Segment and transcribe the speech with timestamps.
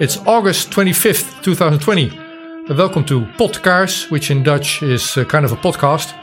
[0.00, 2.10] It's August 25th, 2020.
[2.10, 6.14] Uh, welcome to Podkaars, which in Dutch is uh, kind of a podcast.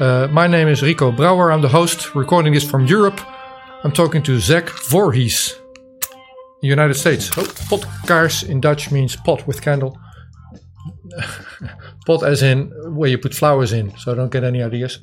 [0.00, 1.52] Uh, my name is Rico Brouwer.
[1.52, 3.20] I'm the host, recording this from Europe.
[3.84, 5.58] I'm talking to Zach Voorhees,
[6.62, 7.30] United States.
[7.36, 9.98] Oh, Podkaars in Dutch means pot with candle.
[12.06, 15.00] pot as in where you put flowers in, so don't get any ideas.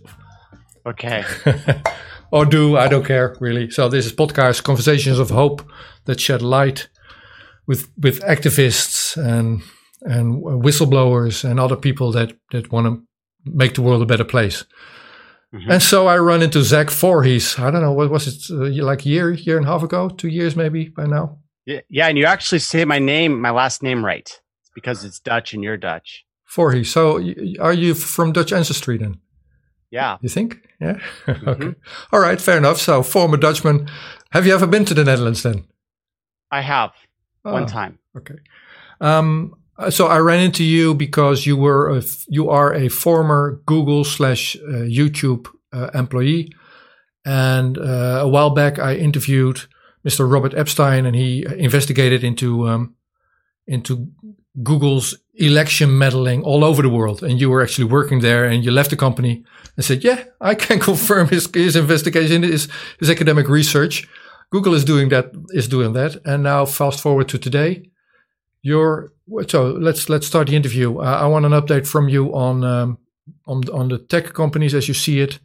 [0.86, 1.23] Okay.
[2.32, 3.70] or do, I don't care really.
[3.70, 5.61] So this is Podkaars, Conversations of Hope
[6.05, 6.88] that shed light
[7.70, 9.61] with with activists and
[10.01, 13.04] and whistleblowers and other people that that want to
[13.46, 14.65] make the world a better place.
[15.54, 15.71] Mm-hmm.
[15.71, 17.57] And so I run into Zach Voorhees.
[17.60, 20.10] I don't know what was it uh, like a year, year and a half ago,
[20.10, 21.37] two years maybe by now.
[21.65, 24.27] Yeah, yeah, and you actually say my name, my last name right.
[24.27, 26.25] It's because it's Dutch and you're Dutch.
[26.55, 26.91] Voorhees.
[26.91, 27.19] So
[27.60, 29.19] are you from Dutch ancestry then?
[29.91, 30.18] Yeah.
[30.21, 30.57] You think?
[30.82, 30.99] Yeah.
[31.25, 31.49] Mm-hmm.
[31.49, 31.75] okay.
[32.11, 32.41] All right.
[32.41, 32.77] Fair enough.
[32.77, 33.88] So former Dutchman.
[34.31, 35.66] Have you ever been to the Netherlands then?
[36.52, 36.91] I have
[37.45, 38.00] oh, one time.
[38.17, 38.36] Okay.
[39.02, 39.56] Um,
[39.89, 44.55] so I ran into you because you were a, you are a former Google slash
[44.58, 46.52] uh, YouTube uh, employee,
[47.25, 49.61] and uh, a while back I interviewed
[50.05, 50.30] Mr.
[50.31, 52.95] Robert Epstein, and he investigated into um,
[53.67, 54.08] into
[54.63, 57.23] Google's election meddling all over the world.
[57.23, 59.45] And you were actually working there, and you left the company
[59.78, 62.67] and said, "Yeah, I can confirm his his investigation, his
[63.00, 64.08] his academic research."
[64.52, 66.17] Google is doing that, is doing that.
[66.25, 67.89] And now fast forward to today.
[68.61, 69.14] You're,
[69.47, 70.97] so let's, let's start the interview.
[70.97, 72.97] Uh, I want an update from you on, um,
[73.45, 75.39] on, on the tech companies as you see it,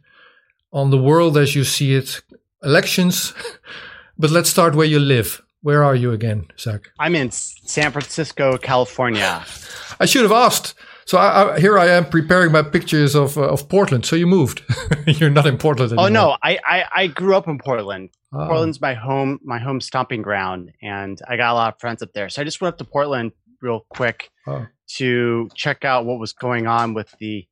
[0.73, 2.21] on the world as you see it,
[2.63, 3.33] elections.
[4.17, 5.41] but let's start where you live.
[5.61, 6.91] Where are you again, Zach?
[6.99, 9.43] I'm in San Francisco, California.
[9.99, 10.75] I should have asked.
[11.05, 14.05] So I, I, here I am preparing my pictures of uh, of Portland.
[14.05, 14.63] So you moved.
[15.07, 16.05] You're not in Portland anymore.
[16.05, 18.09] Oh no, I, I, I grew up in Portland.
[18.35, 18.47] Oh.
[18.47, 22.11] Portland's my home my home stomping ground, and I got a lot of friends up
[22.13, 22.27] there.
[22.27, 24.67] So I just went up to Portland real quick oh.
[24.97, 27.47] to check out what was going on with the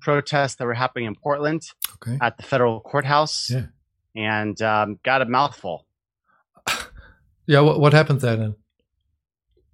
[0.00, 1.62] protests that were happening in Portland
[1.96, 2.16] okay.
[2.22, 3.66] at the federal courthouse, yeah.
[4.16, 5.86] and um, got a mouthful.
[7.46, 8.54] yeah, what, what happened there then?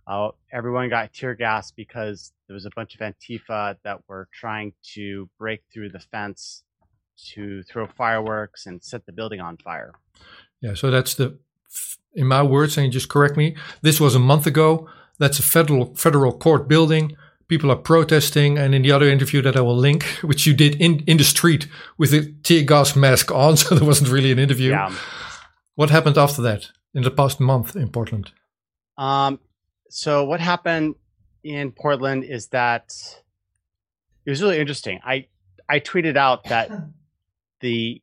[0.09, 4.73] Uh, everyone got tear gas because there was a bunch of Antifa that were trying
[4.95, 6.65] to break through the fence
[7.35, 9.93] to throw fireworks and set the building on fire.
[10.61, 11.39] Yeah, so that's the,
[12.15, 14.89] in my words, and just correct me, this was a month ago.
[15.19, 17.17] That's a federal federal court building.
[17.49, 20.81] People are protesting, and in the other interview that I will link, which you did
[20.81, 24.39] in in the street with a tear gas mask on, so there wasn't really an
[24.39, 24.71] interview.
[24.71, 24.95] Yeah.
[25.75, 28.33] What happened after that in the past month in Portland?
[28.97, 29.39] Um,
[29.91, 30.97] so what happened
[31.45, 32.93] in Portland is that
[34.27, 35.01] it was really interesting.
[35.05, 35.27] I
[35.69, 36.71] I tweeted out that
[37.61, 38.03] the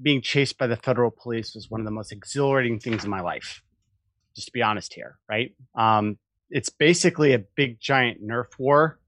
[0.00, 3.20] being chased by the federal police was one of the most exhilarating things in my
[3.20, 3.62] life.
[4.34, 5.54] Just to be honest here, right?
[5.74, 6.18] Um,
[6.50, 8.98] it's basically a big giant Nerf war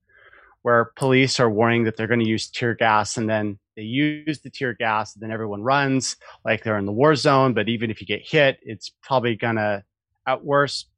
[0.62, 4.40] where police are warning that they're going to use tear gas and then they use
[4.40, 7.52] the tear gas and then everyone runs like they're in the war zone.
[7.54, 9.84] But even if you get hit, it's probably going to,
[10.26, 10.88] at worst,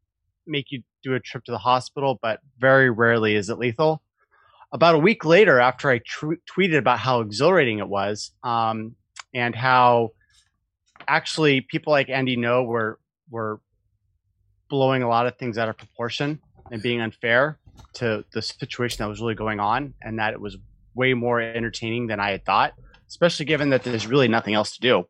[0.47, 4.03] make you do a trip to the hospital, but very rarely is it lethal.
[4.73, 8.95] About a week later, after I tweeted about how exhilarating it was um,
[9.35, 10.11] and how
[11.07, 12.99] actually people like Andy Ngo were
[13.31, 13.61] were
[14.69, 17.59] blowing a lot of things out of proportion and being unfair
[17.95, 20.57] to the situation that was really going on, and that it was
[20.95, 22.73] way more entertaining than I had thought,
[23.09, 25.05] especially given that there's really nothing else to do.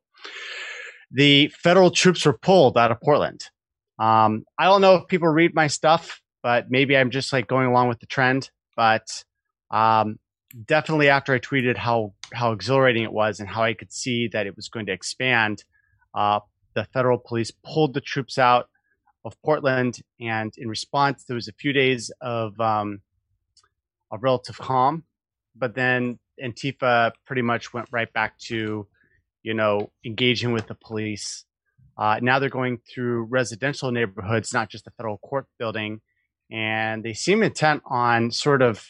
[1.12, 3.44] The federal troops were pulled out of Portland.
[3.98, 7.66] Um, I don't know if people read my stuff, but maybe I'm just like going
[7.66, 8.50] along with the trend.
[8.76, 9.24] But
[9.70, 10.18] um,
[10.64, 14.46] definitely after I tweeted how how exhilarating it was and how I could see that
[14.46, 15.64] it was going to expand,
[16.14, 16.40] uh,
[16.74, 18.68] the federal police pulled the troops out
[19.24, 23.00] of Portland, and in response, there was a few days of um,
[24.10, 25.04] of relative calm,
[25.54, 28.86] but then Antifa pretty much went right back to,
[29.42, 31.44] you know, engaging with the police.
[31.98, 36.00] Uh, now they're going through residential neighborhoods, not just the federal court building,
[36.50, 38.86] and they seem intent on sort of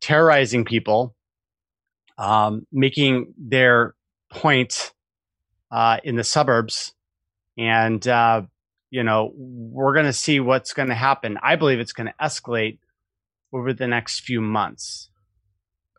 [0.00, 1.14] terrorizing people,
[2.16, 3.94] um, making their
[4.30, 4.92] point
[5.70, 6.94] uh, in the suburbs.
[7.56, 8.42] And, uh,
[8.90, 11.38] you know, we're going to see what's going to happen.
[11.42, 12.78] I believe it's going to escalate
[13.52, 15.10] over the next few months.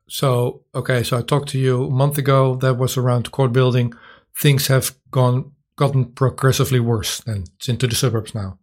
[0.07, 2.55] So, okay, so I talked to you a month ago.
[2.55, 3.93] That was around court building.
[4.35, 7.21] Things have gone gotten progressively worse.
[7.21, 8.59] Then it's into the suburbs now.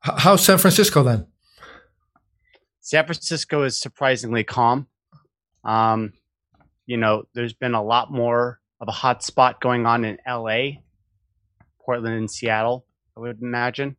[0.00, 1.26] How's San Francisco then?
[2.86, 4.86] San Francisco is surprisingly calm.
[5.64, 6.12] Um,
[6.86, 10.82] you know, there's been a lot more of a hot spot going on in LA,
[11.80, 12.86] Portland, and Seattle.
[13.16, 13.96] I would imagine.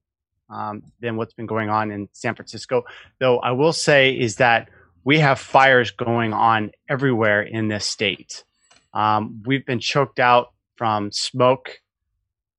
[0.49, 2.83] um, than what's been going on in San Francisco.
[3.19, 4.69] Though I will say is that
[5.03, 8.45] we have fires going on everywhere in this state.
[8.93, 11.81] Um, we've been choked out from smoke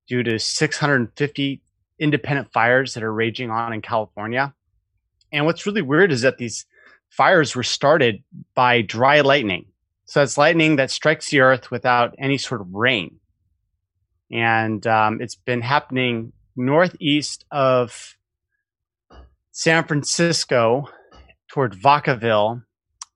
[0.07, 1.61] due to 650
[1.97, 4.53] independent fires that are raging on in California.
[5.31, 6.65] And what's really weird is that these
[7.09, 8.23] fires were started
[8.55, 9.65] by dry lightning.
[10.05, 13.19] So it's lightning that strikes the earth without any sort of rain.
[14.31, 18.17] And um, it's been happening northeast of
[19.51, 20.89] San Francisco
[21.47, 22.63] toward Vacaville.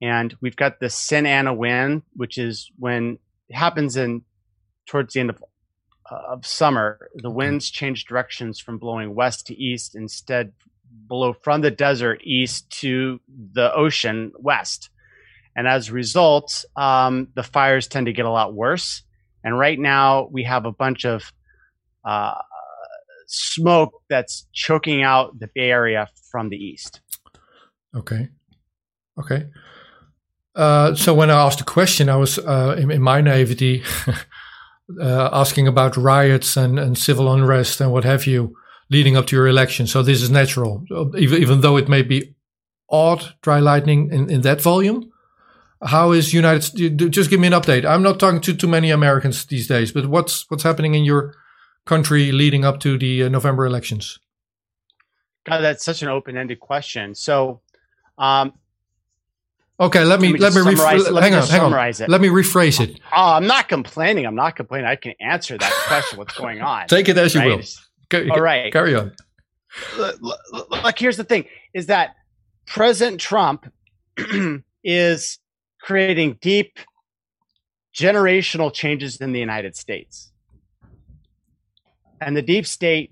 [0.01, 3.17] And we've got the Santa Ana wind, which is when
[3.49, 4.23] it happens in
[4.85, 5.43] towards the end of
[6.13, 10.51] of summer, the winds change directions from blowing west to east, instead
[10.93, 14.89] blow from the desert east to the ocean west.
[15.55, 19.03] And as a result, um, the fires tend to get a lot worse.
[19.43, 21.31] And right now, we have a bunch of
[22.05, 22.35] uh,
[23.27, 27.01] smoke that's choking out the Bay Area from the east.
[27.95, 28.29] Okay.
[29.19, 29.47] Okay.
[30.55, 33.83] Uh, so when I asked the question, I was uh, in, in, my naivety
[35.01, 38.55] uh, asking about riots and, and civil unrest and what have you
[38.89, 39.87] leading up to your election.
[39.87, 40.83] So this is natural,
[41.17, 42.35] even, even though it may be
[42.89, 45.11] odd dry lightning in, in that volume.
[45.85, 47.11] How is United?
[47.11, 47.85] Just give me an update.
[47.85, 51.33] I'm not talking to too many Americans these days, but what's what's happening in your
[51.85, 54.19] country leading up to the uh, November elections?
[55.45, 57.15] God, that's such an open-ended question.
[57.15, 57.59] So,
[58.17, 58.53] um,
[59.79, 60.75] Okay, let me let me, let me
[61.11, 61.73] let hang on, hang on.
[61.73, 62.07] It.
[62.07, 62.99] Let me rephrase it.
[63.11, 64.25] Oh, I'm not complaining.
[64.25, 64.87] I'm not complaining.
[64.87, 66.19] I can answer that question.
[66.19, 66.87] What's going on?
[66.87, 67.61] Take it as you will.
[68.13, 69.11] Go, All right, carry on.
[70.69, 72.15] Like, here's the thing: is that
[72.67, 73.71] President Trump
[74.83, 75.39] is
[75.81, 76.77] creating deep
[77.95, 80.31] generational changes in the United States,
[82.21, 83.11] and the deep state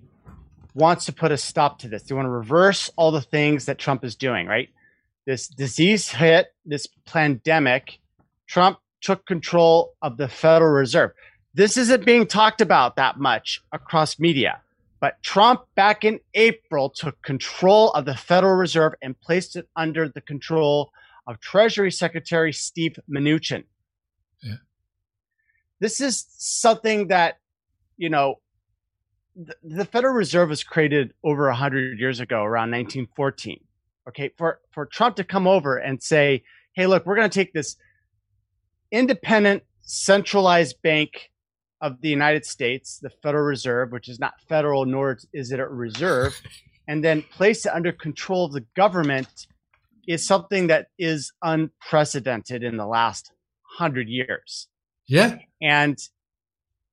[0.75, 2.03] wants to put a stop to this.
[2.03, 4.45] They want to reverse all the things that Trump is doing.
[4.45, 4.69] Right
[5.25, 7.99] this disease hit, this pandemic,
[8.47, 11.11] Trump took control of the Federal Reserve.
[11.53, 14.61] This isn't being talked about that much across media,
[15.01, 20.07] but Trump back in April took control of the Federal Reserve and placed it under
[20.07, 20.91] the control
[21.27, 23.65] of Treasury Secretary Steve Mnuchin.
[24.41, 24.55] Yeah.
[25.79, 27.39] This is something that,
[27.97, 28.35] you know,
[29.35, 33.59] the, the Federal Reserve was created over 100 years ago, around 1914
[34.07, 36.43] okay, for, for Trump to come over and say,
[36.73, 37.75] hey, look, we're going to take this
[38.91, 41.30] independent, centralized bank
[41.81, 45.65] of the United States, the Federal Reserve, which is not federal nor is it a
[45.65, 46.39] reserve,
[46.87, 49.47] and then place it under control of the government
[50.07, 53.31] is something that is unprecedented in the last
[53.63, 54.67] hundred years.
[55.07, 55.37] Yeah.
[55.61, 55.97] And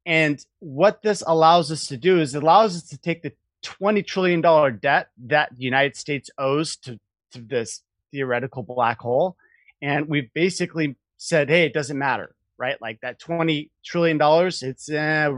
[0.07, 3.33] and what this allows us to do is it allows us to take the
[3.63, 4.41] $20 trillion
[4.79, 6.99] debt that the United States owes to,
[7.33, 9.37] to this theoretical black hole.
[9.83, 12.81] And we've basically said, hey, it doesn't matter, right?
[12.81, 15.29] Like that $20 trillion, it's eh,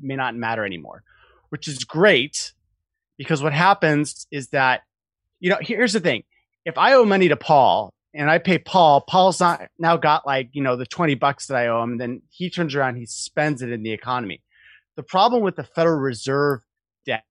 [0.00, 1.02] may not matter anymore,
[1.50, 2.52] which is great
[3.18, 4.82] because what happens is that,
[5.40, 6.24] you know, here's the thing.
[6.64, 10.50] If I owe money to Paul and I pay Paul, Paul's not now got like,
[10.52, 13.62] you know, the 20 bucks that I owe him, then he turns around, he spends
[13.62, 14.42] it in the economy.
[14.96, 16.60] The problem with the Federal Reserve
[17.06, 17.24] debt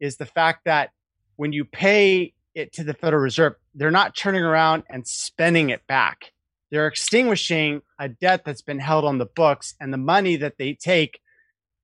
[0.00, 0.90] is the fact that
[1.36, 5.86] when you pay it to the Federal Reserve, they're not turning around and spending it
[5.86, 6.32] back.
[6.70, 10.74] They're extinguishing a debt that's been held on the books, and the money that they
[10.74, 11.20] take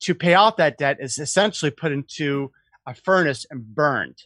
[0.00, 2.50] to pay off that debt is essentially put into
[2.86, 4.24] a furnace and burned.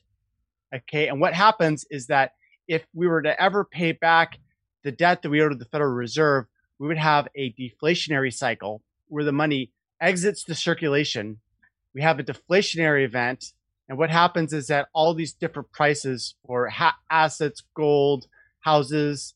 [0.75, 1.09] Okay.
[1.09, 2.33] And what happens is that
[2.69, 4.39] if we were to ever pay back
[4.83, 6.47] the debt that we owe to the Federal Reserve,
[6.79, 9.71] we would have a deflationary cycle where the money
[10.01, 11.41] exits the circulation.
[11.95, 13.53] We have a deflationary event
[13.89, 18.27] and what happens is that all these different prices for ha- assets, gold,
[18.61, 19.35] houses,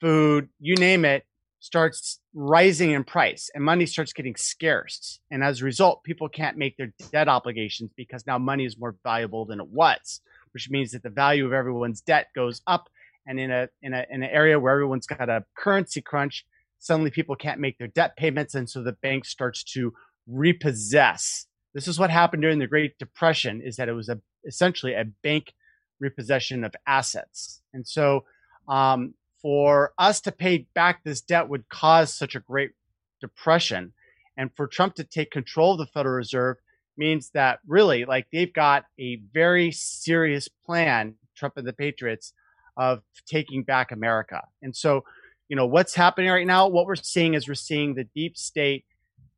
[0.00, 1.24] food, you name it,
[1.60, 5.20] starts rising in price and money starts getting scarce.
[5.30, 8.94] And as a result, people can't make their debt obligations because now money is more
[9.02, 10.20] valuable than it was,
[10.52, 12.88] which means that the value of everyone's debt goes up.
[13.26, 16.46] And in a in a in an area where everyone's got a currency crunch,
[16.78, 19.92] suddenly people can't make their debt payments, and so the bank starts to
[20.28, 24.94] repossess this is what happened during the Great Depression is that it was a, essentially
[24.94, 25.52] a bank
[26.00, 27.60] repossession of assets.
[27.74, 28.24] And so
[28.66, 29.12] um,
[29.46, 32.72] for us to pay back this debt would cause such a great
[33.20, 33.92] depression.
[34.36, 36.56] And for Trump to take control of the Federal Reserve
[36.96, 42.32] means that really, like, they've got a very serious plan, Trump and the Patriots,
[42.76, 44.42] of taking back America.
[44.62, 45.04] And so,
[45.48, 48.84] you know, what's happening right now, what we're seeing is we're seeing the deep state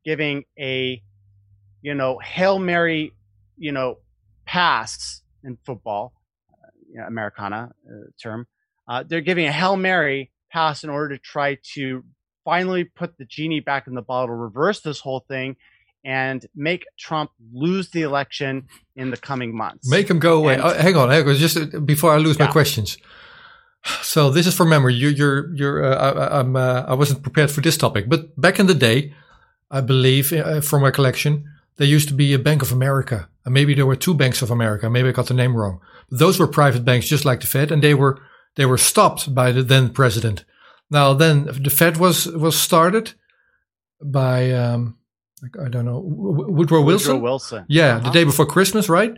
[0.03, 1.03] giving a
[1.83, 3.13] you know, Hail Mary,
[3.59, 3.99] you know,
[4.47, 6.13] pass in football,
[6.51, 8.47] uh, Americana uh, term.
[8.89, 12.03] Uh, they're giving a hail mary pass in order to try to
[12.43, 15.55] finally put the genie back in the bottle, reverse this whole thing,
[16.03, 19.87] and make Trump lose the election in the coming months.
[19.87, 20.55] Make him go away.
[20.55, 21.35] And- Oh, hang on, hang on.
[21.35, 22.97] Just uh, before I lose my questions.
[24.01, 24.93] So this is from memory.
[24.95, 25.83] You, you're, you're.
[25.85, 26.55] Uh, I, I'm.
[26.55, 29.13] Uh, I wasn't prepared for this topic, but back in the day,
[29.71, 31.45] I believe, uh, from recollection,
[31.77, 34.51] there used to be a Bank of America, and maybe there were two Banks of
[34.51, 34.89] America.
[34.89, 35.79] Maybe I got the name wrong.
[36.09, 38.19] But those were private banks, just like the Fed, and they were
[38.59, 40.43] they were stopped by the then president.
[40.91, 43.13] Now then, the Fed was was started
[44.01, 44.97] by um,
[45.65, 47.13] I don't know Woodrow Wilson.
[47.13, 47.65] Woodrow Wilson.
[47.69, 48.05] Yeah, Uh-huh.
[48.07, 49.13] the day before Christmas, right?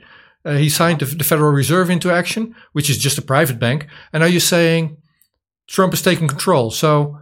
[0.45, 3.87] Uh, he signed the, the Federal Reserve into action, which is just a private bank.
[4.13, 4.97] And are you saying
[5.67, 6.71] Trump is taking control?
[6.71, 7.17] So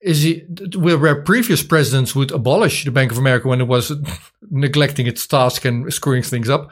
[0.00, 0.42] is he,
[0.76, 3.92] where previous presidents would abolish the Bank of America when it was
[4.50, 6.70] neglecting its task and screwing things up,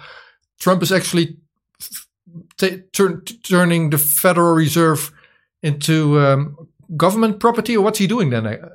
[0.60, 1.36] Trump is actually
[2.58, 5.12] t- turn, turning the Federal Reserve
[5.62, 8.46] into um, government property, or what's he doing then?
[8.46, 8.68] Uh,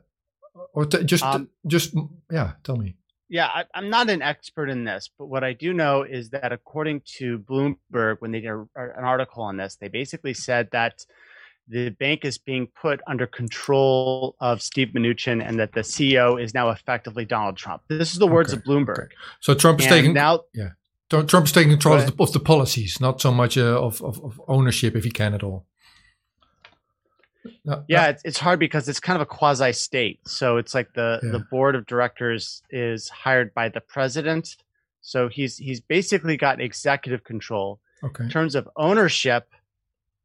[0.74, 1.94] Or t- just, Um, just,
[2.32, 2.96] yeah, tell me.
[3.30, 6.52] Yeah, I, I'm not an expert in this, but what I do know is that
[6.52, 11.06] according to Bloomberg, when they did a, an article on this, they basically said that
[11.68, 16.54] the bank is being put under control of Steve Mnuchin and that the CEO is
[16.54, 17.84] now effectively Donald Trump.
[17.88, 19.10] This is the words Okay, of Bloomberg.
[19.40, 20.74] So Trump is And taking now, Trump
[21.22, 24.02] Trump is taking control Go of the, of the policies, not so much uh, of,
[24.02, 25.66] of of ownership, if he can at all.
[27.66, 30.20] No, yeah, no, it's, it's hard because it's kind of a quasi state.
[30.26, 31.32] So it's like the, Yeah.
[31.32, 34.56] the board of directors is hired by the president.
[35.02, 37.80] So he's he's basically got executive control.
[38.04, 38.24] okay.
[38.26, 39.50] In terms of ownership,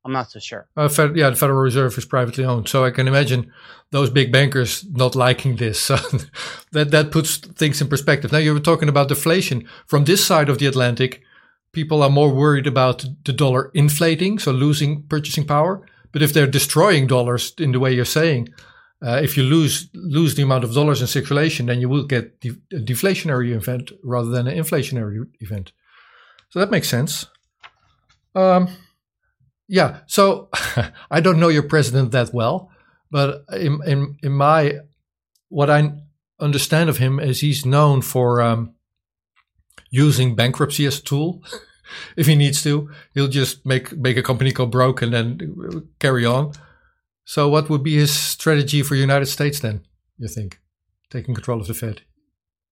[0.04, 0.68] I'm not so sure.
[0.76, 3.52] Uh, Fed, yeah, the Federal Reserve is privately owned, so I can imagine
[3.90, 5.90] those big bankers not liking this.
[6.72, 8.30] That that puts things in perspective.
[8.30, 11.22] Now you were talking about deflation from this side of the Atlantic.
[11.72, 15.86] People are more worried about the dollar inflating, so losing purchasing power.
[16.12, 18.48] But if they're destroying dollars in the way you're saying,
[19.02, 22.40] uh, if you lose lose the amount of dollars in circulation, then you will get
[22.40, 25.72] de- a deflationary event rather than an inflationary event.
[26.50, 27.26] So that makes sense.
[28.34, 28.68] Um,
[29.68, 30.00] yeah.
[30.06, 30.48] So
[31.10, 32.70] I don't know your president that well,
[33.10, 34.78] but in in in my
[35.48, 35.92] what I
[36.40, 38.74] understand of him is he's known for um,
[39.90, 41.42] using bankruptcy as a tool.
[42.16, 46.24] if he needs to, he'll just make make a company go broke and then carry
[46.24, 46.52] on.
[47.24, 49.82] So what would be his strategy for United States then?
[50.16, 50.60] You think
[51.10, 52.02] taking control of the Fed?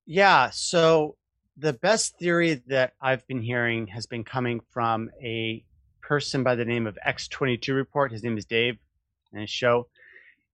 [0.07, 0.51] Yeah.
[0.51, 1.17] So
[1.59, 5.63] the best theory that I've been hearing has been coming from a
[6.07, 8.13] person by the name of X22 Report.
[8.13, 8.79] His name is Dave
[9.33, 9.89] and his show.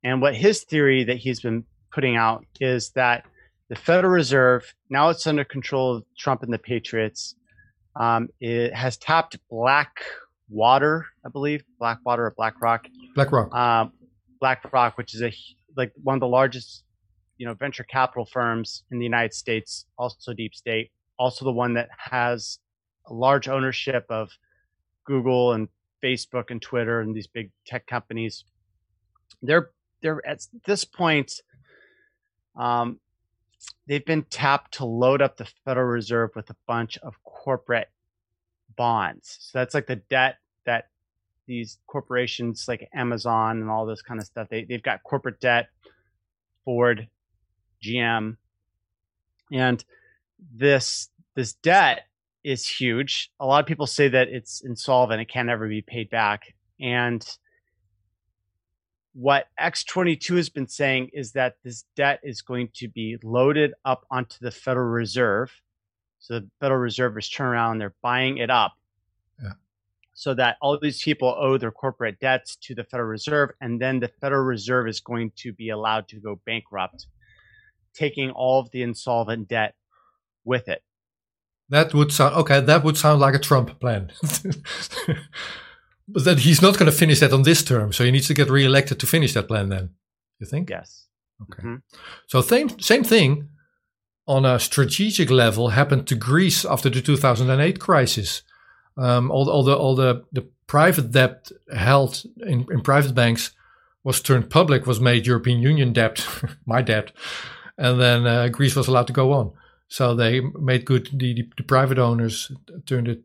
[0.03, 3.25] And what his theory that he's been putting out is that
[3.69, 7.35] the Federal Reserve, now it's under control of Trump and the Patriots,
[7.97, 10.03] um, it has tapped Black
[10.49, 13.55] Water, I believe, Blackwater or BlackRock, BlackRock.
[13.55, 13.93] um,
[14.41, 15.33] BlackRock, which is a
[15.77, 16.85] like one of the largest,
[17.39, 21.75] you know, venture capital firms in the United States, also deep state, also the one
[21.75, 22.59] that has
[23.07, 24.31] a large ownership of
[25.05, 25.69] Google and
[26.03, 28.45] Facebook and Twitter and these big tech companies.
[29.41, 31.41] They're they're at this point,
[32.57, 32.99] um,
[33.87, 37.89] they've been tapped to load up the Federal Reserve with a bunch of corporate
[38.77, 39.39] bonds.
[39.41, 40.89] So that's like the debt that
[41.47, 44.49] these corporations like Amazon and all this kind of stuff.
[44.49, 45.69] They they've got corporate debt,
[46.65, 47.09] Ford,
[47.83, 48.37] GM,
[49.53, 49.85] and
[50.55, 52.07] this this debt
[52.45, 53.31] is huge.
[53.41, 56.55] A lot of people say that it's insolvent; it can never be paid back.
[56.81, 57.25] And
[59.15, 64.07] what X22 has been saying is that this debt is going to be loaded up
[64.11, 65.53] onto the Federal Reserve.
[66.19, 68.73] So the Federal Reserve is turning around, they're buying it up
[70.15, 74.01] so that all these people owe their corporate debts to the Federal Reserve, and then
[74.01, 77.07] the Federal Reserve is going to be allowed to go bankrupt,
[77.95, 79.75] taking all of the insolvent debt
[80.45, 80.83] with it.
[81.73, 82.61] That would sound okay.
[82.61, 84.13] That would sound like a Trump plan.
[86.09, 88.35] but then he's not going to finish that on this term, so he needs to
[88.35, 89.71] get reelected to finish that plan.
[89.71, 89.89] Then
[90.39, 90.69] you think?
[90.69, 91.07] Yes.
[91.41, 91.63] Okay.
[91.63, 91.83] Mhm.
[92.27, 93.49] So same same thing
[94.27, 98.43] on a strategic level happened to Greece after the 2008 crisis.
[98.99, 103.53] Um, all, all the all the, the private debt held in, in private banks
[104.05, 106.27] was turned public, was made European Union debt,
[106.67, 107.13] my debt,
[107.79, 109.53] and then uh, Greece was allowed to go on.
[109.93, 111.11] So they made good.
[111.13, 112.51] The, the, the private owners
[112.87, 113.23] turned it,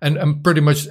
[0.00, 0.86] and and pretty much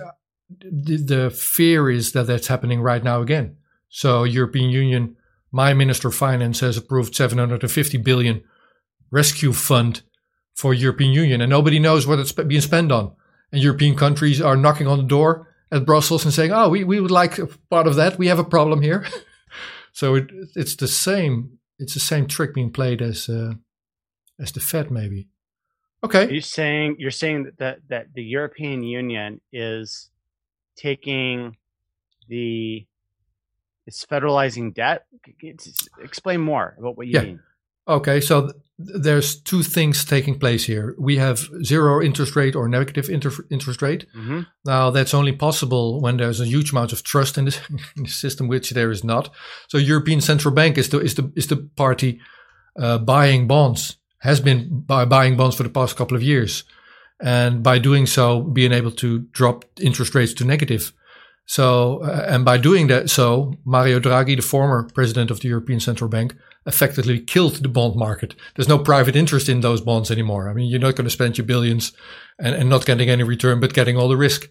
[0.59, 3.55] the, the fear is that that's happening right now again.
[3.87, 5.15] So European Union,
[5.49, 8.43] my Minister of Finance has approved 750 billion
[9.11, 10.01] rescue fund
[10.55, 13.15] for European Union, and nobody knows what it's being spent on.
[13.53, 16.99] and European countries are knocking on the door at Brussels and saying, "Oh, we, we
[16.99, 18.17] would like a part of that.
[18.17, 19.05] We have a problem here."
[19.93, 21.59] so it, it's the same.
[21.79, 23.53] It's the same trick being played as uh,
[24.39, 25.27] as the Fed, maybe.
[26.03, 26.23] Okay.
[26.23, 30.09] You're you saying you're saying that that the European Union is
[30.75, 31.57] taking
[32.27, 32.85] the
[33.85, 35.05] it's federalizing debt.
[36.01, 37.23] Explain more about what you yeah.
[37.23, 37.39] mean.
[37.85, 40.95] Okay, so th- there's two things taking place here.
[40.97, 44.05] We have zero interest rate or negative inter- interest rate.
[44.15, 44.41] Mm-hmm.
[44.65, 47.57] Now, that's only possible when there's a huge amount of trust in the,
[47.97, 49.29] in the system, which there is not.
[49.67, 52.21] So, European Central Bank is the is the is the party
[52.79, 56.63] uh, buying bonds, has been by buying bonds for the past couple of years,
[57.21, 60.93] and by doing so, being able to drop interest rates to negative.
[61.45, 65.81] So, uh, and by doing that, so Mario Draghi, the former president of the European
[65.81, 68.33] Central Bank, effectively killed the bond market.
[68.55, 70.49] There's no private interest in those bonds anymore.
[70.49, 71.91] I mean, you're not going to spend your billions
[72.39, 74.49] and, and not getting any return, but getting all the risk.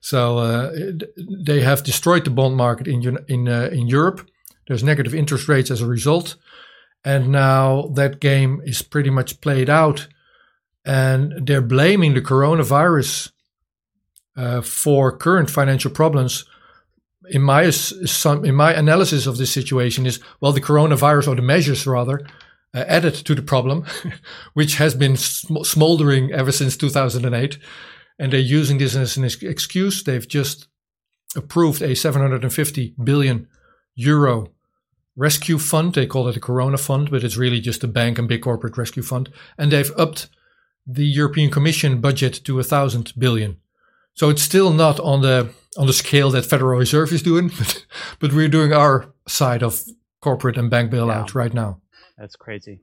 [0.00, 0.70] So uh,
[1.46, 4.28] they have destroyed the bond market in in uh, in Europe.
[4.66, 6.36] There's negative interest rates as a result,
[7.04, 10.08] and now that game is pretty much played out,
[10.84, 13.30] and they're blaming the coronavirus
[14.36, 16.44] uh, for current financial problems.
[17.30, 21.42] In my some in my analysis of this situation is well the coronavirus or the
[21.42, 22.20] measures rather
[22.74, 23.86] uh, added to the problem
[24.52, 27.58] which has been sm- smoldering ever since 2008
[28.18, 30.04] and they're using this as an excuse.
[30.04, 30.68] They've just
[31.36, 33.48] approved a 750 billion
[33.94, 34.53] euro
[35.16, 38.28] rescue fund they call it a corona fund but it's really just a bank and
[38.28, 40.28] big corporate rescue fund and they've upped
[40.86, 43.56] the european commission budget to a thousand billion
[44.14, 47.86] so it's still not on the on the scale that Federal Reserve is doing, but,
[48.20, 49.82] but we're doing our side of
[50.20, 51.38] corporate and bank bailout yeah.
[51.38, 51.80] right now.
[52.16, 52.80] That's crazy.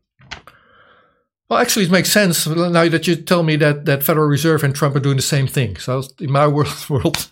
[1.52, 4.74] Well, actually, it makes sense now that you tell me that that Federal Reserve and
[4.74, 5.76] Trump are doing the same thing.
[5.76, 7.30] So in my world, world.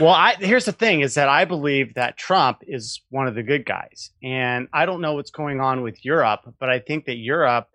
[0.00, 3.42] Well, I, here's the thing: is that I believe that Trump is one of the
[3.42, 7.16] good guys, and I don't know what's going on with Europe, but I think that
[7.16, 7.68] Europe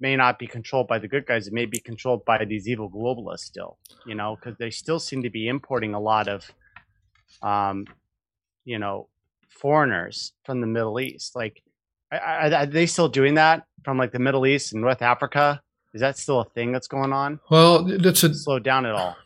[0.00, 1.46] may not be controlled by the good guys.
[1.46, 5.22] It may be controlled by these evil globalists still, you know, because they still seem
[5.22, 6.50] to be importing a lot of,
[7.42, 7.84] um,
[8.64, 9.08] you know,
[9.50, 11.36] foreigners from the Middle East.
[11.36, 11.62] Like,
[12.10, 15.62] are, are they still doing that from like the Middle East and North Africa?
[15.94, 17.40] Is that still a thing that's going on?
[17.50, 19.16] Well, that's a slow down at all.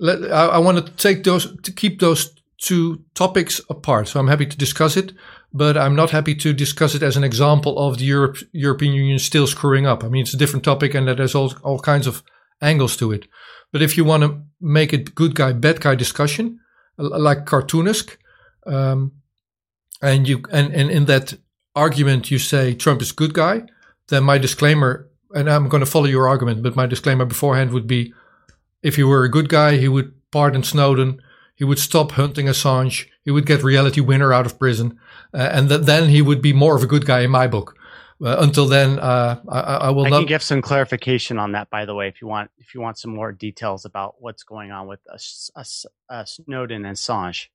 [0.00, 4.08] Let, I, I want to take those to keep those two topics apart.
[4.08, 5.12] So I'm happy to discuss it
[5.52, 9.18] but I'm not happy to discuss it as an example of the Europe, European Union
[9.18, 10.04] still screwing up.
[10.04, 12.22] I mean, it's a different topic and that there's all, all kinds of
[12.60, 13.26] angles to it.
[13.72, 16.60] But if you want to make it good guy, bad guy discussion,
[16.96, 18.16] like cartoonisk,
[18.66, 19.12] um,
[20.02, 21.34] and you and, and in that
[21.74, 23.62] argument you say Trump is good guy,
[24.08, 27.86] then my disclaimer, and I'm going to follow your argument, but my disclaimer beforehand would
[27.86, 28.12] be,
[28.82, 31.20] if he were a good guy, he would pardon Snowden,
[31.54, 34.98] he would stop hunting Assange, he would get reality winner out of prison,
[35.34, 37.76] uh, and th- then he would be more of a good guy in my book.
[38.22, 40.18] Uh, until then, uh, I, I, will I not.
[40.18, 42.50] can give some clarification on that, by the way, if you want.
[42.58, 45.00] If you want some more details about what's going on with
[46.26, 47.46] Snowden and Assange.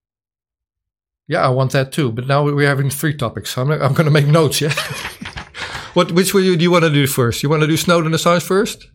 [1.28, 2.12] Yeah, I want that too.
[2.12, 3.52] But now we're having three topics.
[3.56, 4.62] So I'm, I'm going to make notes.
[4.62, 4.74] Yeah.
[5.94, 6.12] what?
[6.12, 7.42] Which you, do you want to do first?
[7.44, 8.88] You want to do Snowden Assange first?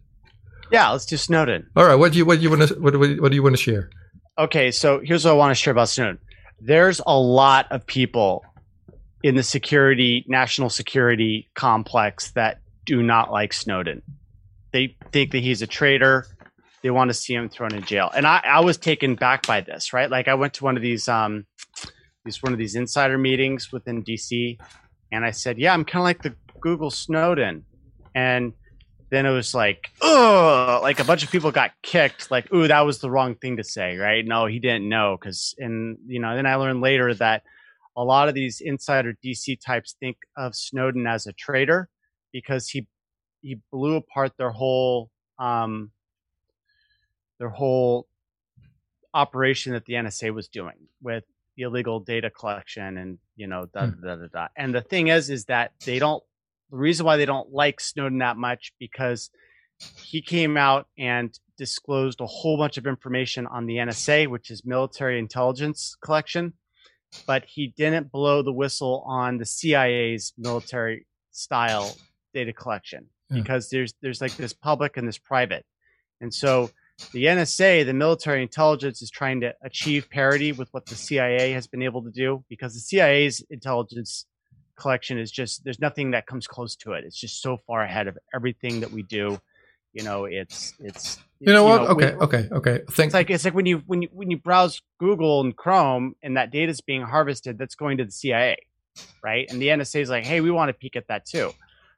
[0.70, 1.68] Yeah, let's do Snowden.
[1.74, 1.96] All right.
[1.96, 3.62] What do you what do you want to what, what, what do you want to
[3.62, 3.90] share?
[4.38, 6.18] Okay, so here's what I want to share about Snowden.
[6.60, 8.44] There's a lot of people
[9.22, 14.02] in the security, national security complex that do not like Snowden.
[14.72, 16.26] They think that he's a traitor.
[16.82, 18.10] They want to see him thrown in jail.
[18.14, 20.10] And I, I was taken back by this, right?
[20.10, 21.44] Like I went to one of these, um,
[22.24, 24.59] these one of these insider meetings within DC,
[25.12, 27.64] and I said, "Yeah, I'm kind of like the Google Snowden,"
[28.14, 28.52] and
[29.11, 32.30] then it was like, oh, like a bunch of people got kicked.
[32.30, 34.24] Like, ooh, that was the wrong thing to say, right?
[34.24, 37.42] No, he didn't know because, and you know, then I learned later that
[37.96, 41.88] a lot of these insider DC types think of Snowden as a traitor
[42.33, 42.87] because he
[43.42, 45.90] he blew apart their whole um,
[47.38, 48.06] their whole
[49.12, 51.24] operation that the NSA was doing with
[51.56, 54.06] illegal data collection and you know da, hmm.
[54.06, 56.22] da, da, da, And the thing is, is that they don't.
[56.70, 59.30] The reason why they don't like Snowden that much because
[59.96, 64.64] he came out and disclosed a whole bunch of information on the NSA, which is
[64.64, 66.52] military intelligence collection
[67.26, 71.96] but he didn't blow the whistle on the CIA's military style
[72.34, 73.40] data collection yeah.
[73.40, 75.64] because there's there's like this public and this private.
[76.20, 76.70] And so
[77.12, 81.66] the NSA, the military intelligence is trying to achieve parity with what the CIA has
[81.66, 84.26] been able to do because the CIA's intelligence
[84.76, 87.04] collection is just there's nothing that comes close to it.
[87.04, 89.38] It's just so far ahead of everything that we do
[89.92, 91.82] You know, it's it's you know what?
[91.82, 92.80] okay, when, okay, okay.
[92.90, 96.14] Thank it's like it's like when you when you when you browse Google and Chrome
[96.22, 98.56] and that data is being harvested, that's going to the CIA,
[99.22, 99.46] right?
[99.50, 101.52] And the NSA is like, hey, we want to peek at that too.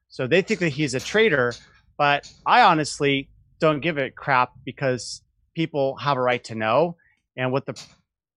[0.08, 1.54] So they think that he's a traitor,
[1.98, 3.28] but I honestly
[3.62, 5.22] don't give it crap because
[5.54, 6.96] people have a right to know,
[7.36, 7.80] and what the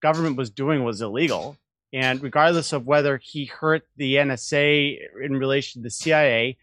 [0.01, 1.57] government was doing was illegal.
[1.91, 6.57] And regardless of whether he hurt the NSA in relation to the CIA,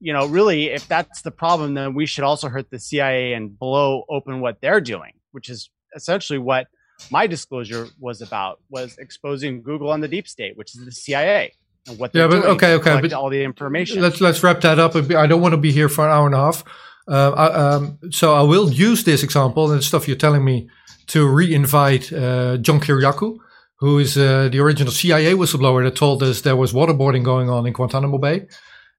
[0.00, 3.56] you know, really, if that's the problem, then we should also hurt the CIA and
[3.56, 6.66] blow open what they're doing, which is essentially what
[7.10, 11.52] my disclosure was about, was exposing Google on the deep state, which is the CIA.
[11.86, 14.00] And what they're yeah, but okay, okay, but all the information.
[14.00, 14.96] Let's let's wrap that up.
[14.96, 16.64] I don't want to be here for an hour and a half.
[17.06, 20.68] Uh, um, so I will use this example and stuff you're telling me
[21.08, 23.38] to re-invite uh, John Kiriakou,
[23.80, 27.66] who is uh, the original CIA whistleblower that told us there was waterboarding going on
[27.66, 28.46] in Guantanamo Bay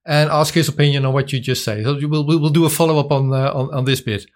[0.06, 1.82] and ask his opinion on what you just say.
[1.82, 4.26] So we'll, we'll do a follow up on, uh, on, on this bit.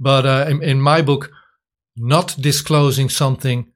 [0.00, 1.30] But uh, in, in my book,
[1.96, 3.70] not disclosing something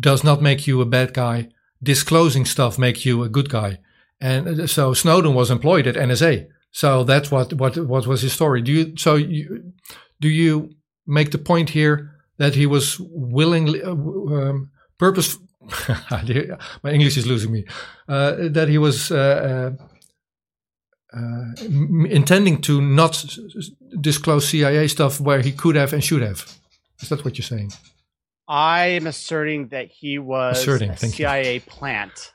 [0.00, 1.48] does not make you a bad guy.
[1.82, 3.78] Disclosing stuff makes you a good guy.
[4.20, 6.48] And so Snowden was employed at NSA.
[6.74, 8.60] So that's what what what was his story.
[8.60, 9.72] Do you so you
[10.20, 10.70] do you
[11.06, 15.38] make the point here that he was willingly uh, um, purpose
[16.82, 17.64] my English is losing me
[18.08, 19.84] uh, that he was uh, uh
[21.16, 21.54] uh,
[22.10, 23.24] intending to not
[24.00, 26.44] disclose CIA stuff where he could have and should have.
[27.00, 27.72] Is that what you're saying?
[28.48, 31.60] I am asserting that he was asserting, a CIA you.
[31.60, 32.32] plant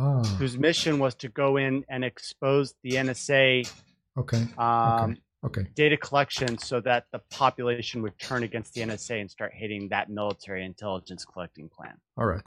[0.00, 0.22] ah.
[0.38, 3.70] whose mission was to go in and expose the NSA.
[4.16, 4.46] Okay.
[4.58, 5.20] Um, okay.
[5.42, 5.66] Okay.
[5.74, 10.10] Data collection so that the population would turn against the NSA and start hating that
[10.10, 11.94] military intelligence collecting plan.
[12.18, 12.42] All right.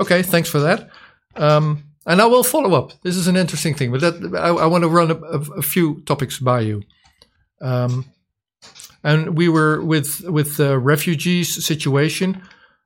[0.00, 0.22] Okay.
[0.22, 0.90] Thanks for that.
[1.36, 3.00] Um, and I will follow up.
[3.02, 5.62] This is an interesting thing, but that, I, I want to run a, a, a,
[5.62, 6.82] few topics by you.
[7.60, 8.06] Um,
[9.02, 12.42] and we were with with the refugees situation,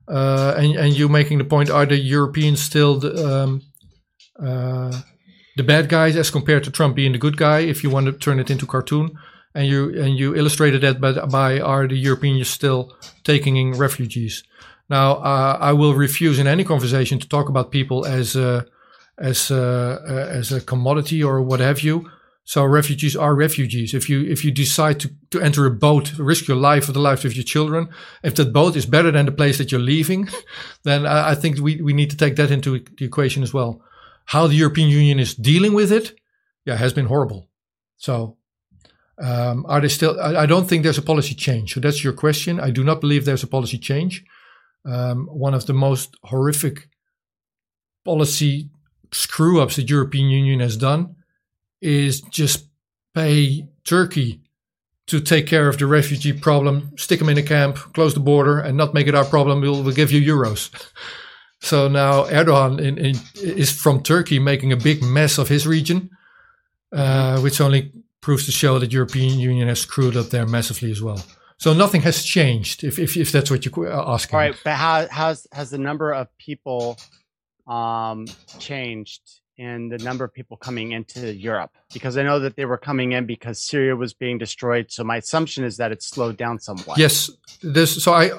[0.09, 3.61] uh, and and you making the point: Are the Europeans still the, um,
[4.41, 5.01] uh,
[5.55, 7.59] the bad guys as compared to Trump being the good guy?
[7.59, 9.17] If you want to turn it into cartoon,
[9.53, 14.43] and you and you illustrated that by, by are the Europeans still taking in refugees?
[14.89, 18.63] Now, uh, I will refuse in any conversation to talk about people as uh,
[19.19, 22.09] as a, as a commodity or what have you.
[22.49, 23.93] So refugees are refugees.
[23.93, 27.07] If you if you decide to, to enter a boat, risk your life or the
[27.09, 27.89] lives of your children,
[28.23, 30.27] if that boat is better than the place that you're leaving,
[30.83, 33.83] then I, I think we, we need to take that into the equation as well.
[34.25, 36.15] How the European Union is dealing with it,
[36.65, 37.51] yeah, has been horrible.
[37.97, 38.37] So
[39.21, 40.19] um, are they still?
[40.19, 41.75] I, I, don't think there's a policy change.
[41.75, 42.59] So that's your question.
[42.59, 44.25] I do not believe there's a policy change.
[44.85, 46.89] Um, one of the most horrific
[48.03, 48.71] policy
[49.11, 51.15] screw ups the European Union has done
[51.81, 52.67] is just
[53.13, 54.41] pay Turkey
[55.07, 58.59] to take care of the refugee problem, stick them in a camp, close the border,
[58.59, 59.59] and not make it our problem.
[59.59, 60.69] We'll, we'll give you euros.
[61.59, 66.11] so now Erdogan in, in, is from Turkey making a big mess of his region,
[66.91, 71.01] uh, which only proves to show that European Union has screwed up there massively as
[71.01, 71.23] well.
[71.57, 74.35] So nothing has changed, if if, if that's what you're asking.
[74.35, 76.97] All right, but how has has the number of people
[77.67, 78.27] um,
[78.59, 81.71] changed in the number of people coming into Europe?
[81.93, 84.89] Because I know that they were coming in because Syria was being destroyed.
[84.89, 86.97] So my assumption is that it slowed down somewhat.
[86.97, 87.29] Yes,
[87.61, 88.01] this.
[88.01, 88.31] So I,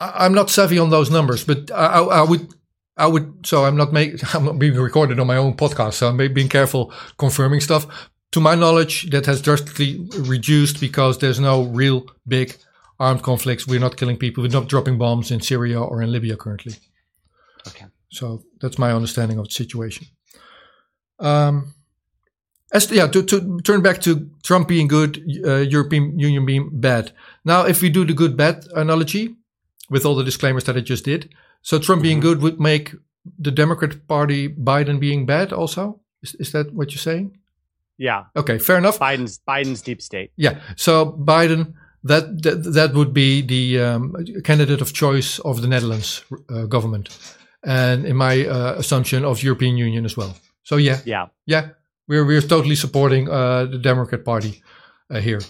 [0.00, 2.54] I'm not savvy on those numbers, but I, I would.
[3.00, 6.08] I would, so I'm not making, I'm not being recorded on my own podcast, so
[6.08, 7.86] I'm being careful confirming stuff.
[8.32, 12.56] To my knowledge, that has drastically reduced because there's no real big
[12.98, 13.68] armed conflicts.
[13.68, 14.42] We're not killing people.
[14.42, 16.74] We're not dropping bombs in Syria or in Libya currently.
[17.68, 17.86] Okay.
[18.10, 20.06] So that's my understanding of the situation.
[21.18, 21.74] Um,
[22.72, 27.12] as yeah, to, to turn back to Trump being good, uh, European Union being bad.
[27.44, 29.36] Now, if we do the good bad analogy
[29.88, 32.28] with all the disclaimers that I just did, so Trump being mm-hmm.
[32.28, 32.94] good would make
[33.38, 35.52] the Democrat Party Biden being bad.
[35.52, 37.38] Also, is, is that what you're saying?
[37.96, 38.24] Yeah.
[38.36, 38.98] Okay, fair enough.
[38.98, 40.30] Biden's Biden's deep state.
[40.36, 40.60] Yeah.
[40.76, 46.22] So Biden, that that, that would be the um, candidate of choice of the Netherlands
[46.48, 47.08] uh, government
[47.64, 50.36] and in my uh, assumption of European Union as well.
[50.62, 51.70] So yeah, yeah, yeah,
[52.06, 54.62] we're we're totally supporting uh, the Democrat Party
[55.10, 55.40] uh, here.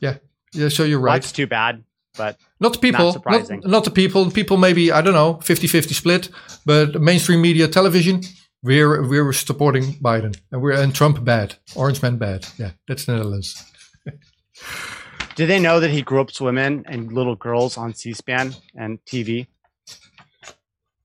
[0.00, 0.16] Yeah,
[0.52, 0.68] yeah.
[0.68, 1.22] So you're right.
[1.22, 1.84] That's too bad,
[2.16, 3.12] but not the people.
[3.26, 4.30] Not, not, not, the people.
[4.30, 6.30] People maybe I don't know 50-50 split,
[6.64, 8.22] but mainstream media, television.
[8.62, 12.46] We're we're supporting Biden, and we're and Trump bad, Orange Man bad.
[12.58, 13.64] Yeah, that's the Netherlands.
[15.36, 19.46] Do they know that he with women and little girls on C-SPAN and TV?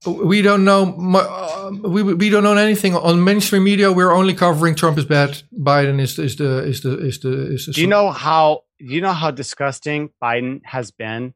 [0.06, 0.94] We don't know.
[1.16, 3.92] Uh, we we don't know anything on mainstream media.
[3.92, 5.42] We're only covering Trump is bad.
[5.52, 7.72] Biden is is the is the is the is the.
[7.72, 8.64] Do you know how?
[8.78, 11.34] Do you know how disgusting Biden has been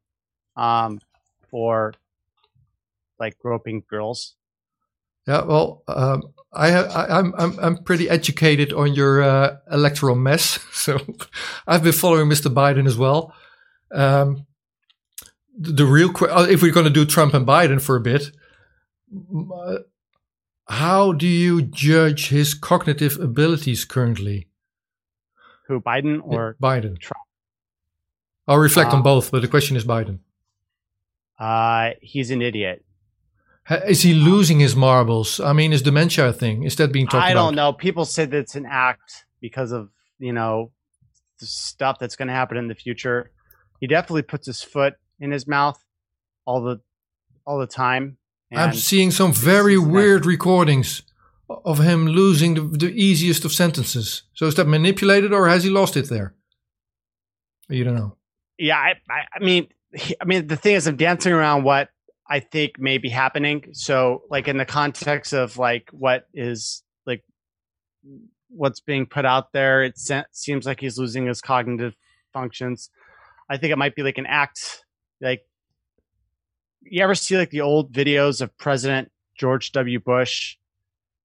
[0.56, 1.00] um,
[1.50, 1.94] for
[3.18, 4.34] like groping girls?
[5.26, 10.58] Yeah, well, um, I, I I'm I'm I'm pretty educated on your uh, electoral mess,
[10.72, 10.98] so
[11.66, 12.52] I've been following Mr.
[12.52, 13.34] Biden as well.
[13.92, 14.46] Um,
[15.56, 18.30] the the real uh, if we're going to do Trump and Biden for a bit,
[20.68, 24.48] how do you judge his cognitive abilities currently?
[25.66, 26.98] Who Biden or Biden?
[26.98, 27.22] Trump?
[28.46, 30.20] I'll reflect on Uh, both, but the question is Biden.
[31.38, 32.84] uh, he's an idiot.
[33.86, 35.40] Is he losing his marbles?
[35.40, 36.62] I mean, is dementia a thing?
[36.64, 37.30] Is that being talked about?
[37.30, 37.72] I don't know.
[37.74, 40.72] People say that it's an act because of you know
[41.38, 43.30] the stuff that's going to happen in the future.
[43.78, 45.78] He definitely puts his foot in his mouth
[46.46, 46.80] all the
[47.46, 48.16] all the time.
[48.52, 51.02] I'm seeing some very weird recordings
[51.48, 54.22] of him losing the, the easiest of sentences.
[54.34, 56.34] So is that manipulated or has he lost it there?
[57.68, 58.16] You don't know.
[58.58, 61.90] yeah, I, I, I mean, he- I mean, the thing is, I'm dancing around what
[62.28, 63.64] I think may be happening.
[63.72, 67.22] So, like in the context of like what is like
[68.50, 71.94] what's being put out there, it se- seems like he's losing his cognitive
[72.32, 72.90] functions.
[73.50, 74.84] I think it might be like an act.
[75.20, 75.42] Like,
[76.90, 80.00] you ever see like the old videos of President George W.
[80.00, 80.56] Bush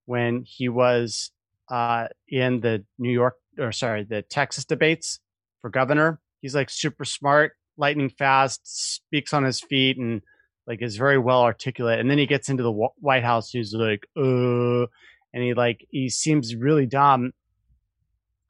[0.06, 1.30] when he was
[1.70, 5.20] uh, in the New York or sorry, the Texas debates
[5.60, 6.20] for governor?
[6.40, 10.22] He's like super smart, lightning fast, speaks on his feet, and
[10.66, 12.00] like is very well articulate.
[12.00, 13.50] And then he gets into the White House.
[13.50, 14.86] He's like, uh,
[15.32, 17.32] and he like he seems really dumb.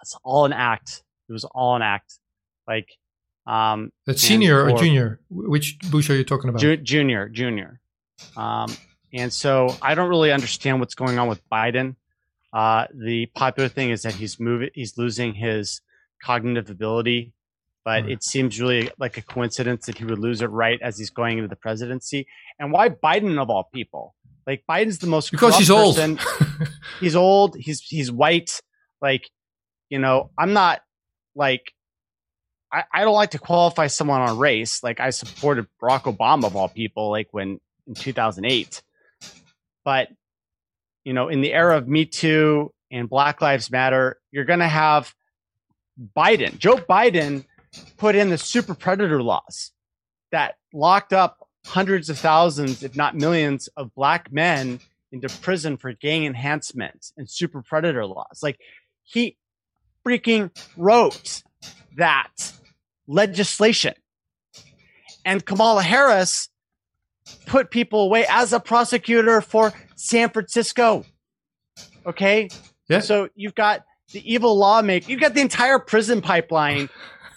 [0.03, 1.03] It's all an act.
[1.29, 2.19] It was all an act.
[2.69, 2.89] Like,
[3.47, 5.21] um, That's senior or for- junior?
[5.31, 6.61] Which Bush are you talking about?
[6.61, 7.81] Ju- junior, junior.
[8.37, 8.75] Um,
[9.13, 11.97] and so I don't really understand what's going on with Biden.
[12.53, 15.81] Uh, the popular thing is that he's moving, he's losing his
[16.23, 17.33] cognitive ability,
[17.85, 18.11] but Right.
[18.13, 21.39] it seems really like a coincidence that he would lose it right as he's going
[21.39, 22.27] into the presidency.
[22.59, 24.15] And why Biden of all people?
[24.47, 25.99] Like Biden's the most because he's old.
[27.01, 27.57] he's old.
[27.57, 28.61] He's he's white.
[29.03, 29.29] Like,
[29.91, 30.81] you know, I'm not
[31.35, 31.73] like
[32.75, 34.83] I, I don't like to qualify someone on race.
[34.83, 38.83] Like I supported Barack Obama of all people, like when in 2008.
[39.85, 40.09] But
[41.05, 44.69] you know, in the era of Me Too and Black Lives Matter, you're going to
[44.69, 45.15] have
[46.17, 46.59] Biden.
[46.59, 47.45] Joe Biden
[47.97, 49.71] put in the super predator laws
[50.33, 54.81] that locked up hundreds of thousands, if not millions, of black men
[55.13, 58.41] into prison for gang enhancement and super predator laws.
[58.43, 58.59] Like
[59.05, 59.37] he
[60.05, 61.43] freaking wrote
[61.97, 62.53] that
[63.07, 63.95] legislation.
[65.25, 66.49] And Kamala Harris
[67.47, 71.05] put people away as a prosecutor for San Francisco.
[72.07, 72.49] Okay?
[72.89, 73.01] Yeah.
[73.01, 76.89] So you've got the evil lawmaker, you've got the entire prison pipeline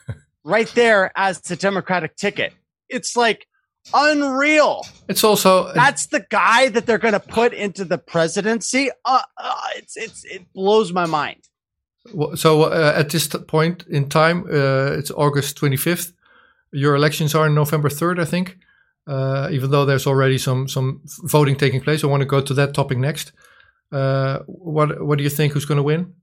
[0.43, 2.53] right there as the Democratic ticket.
[2.89, 3.47] It's like
[3.93, 4.85] unreal.
[5.07, 8.89] It's also That's the guy that they're going to put into the presidency.
[9.05, 11.47] Uh, uh, it's it's it blows my mind.
[12.35, 16.13] So uh, at this point in time, uh, it's August 25th.
[16.71, 18.57] Your elections are November 3rd, I think.
[19.07, 22.53] Uh, even though there's already some some voting taking place, I want to go to
[22.55, 23.31] that topic next.
[23.91, 25.53] Uh, what what do you think?
[25.53, 26.13] Who's going to win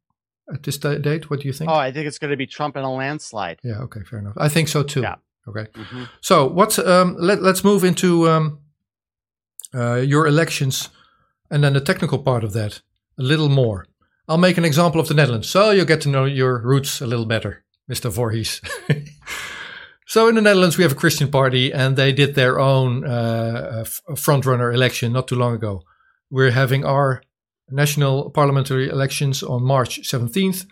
[0.53, 1.31] at this date?
[1.31, 1.71] What do you think?
[1.71, 3.59] Oh, I think it's going to be Trump in a landslide.
[3.65, 3.85] Yeah.
[3.85, 4.01] Okay.
[4.03, 4.35] Fair enough.
[4.37, 5.01] I think so too.
[5.01, 5.15] Yeah.
[5.49, 5.67] Okay.
[5.73, 6.09] Mhm.
[6.21, 8.59] So what's um, let let's move into um,
[9.75, 10.91] uh, your elections,
[11.51, 12.83] and then the technical part of that
[13.19, 13.87] a little more.
[14.27, 17.07] I'll make an example of the Netherlands, so you'll get to know your roots a
[17.07, 18.11] little better, Mr.
[18.11, 18.63] Voorhees.
[20.07, 23.83] so in the Netherlands, we have a Christian party, and they did their own uh,
[23.83, 25.83] f- frontrunner election not too long ago.
[26.31, 27.23] We're having our
[27.71, 30.67] national parliamentary elections on March 17th,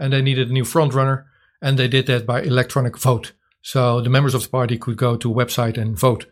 [0.00, 1.26] and they needed a new frontrunner,
[1.62, 3.32] and they did that by electronic vote.
[3.62, 6.26] So the members of the party could go to a website and vote.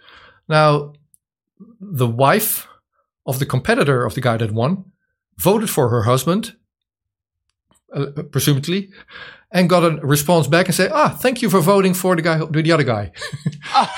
[0.48, 0.94] Now,
[1.80, 2.66] the wife
[3.26, 4.87] of the competitor of the guy that won
[5.38, 6.56] voted for her husband,
[7.94, 8.90] uh, presumably,
[9.50, 12.37] and got a response back and said, "Ah, thank you for voting for the guy,
[12.38, 13.12] who- the other guy."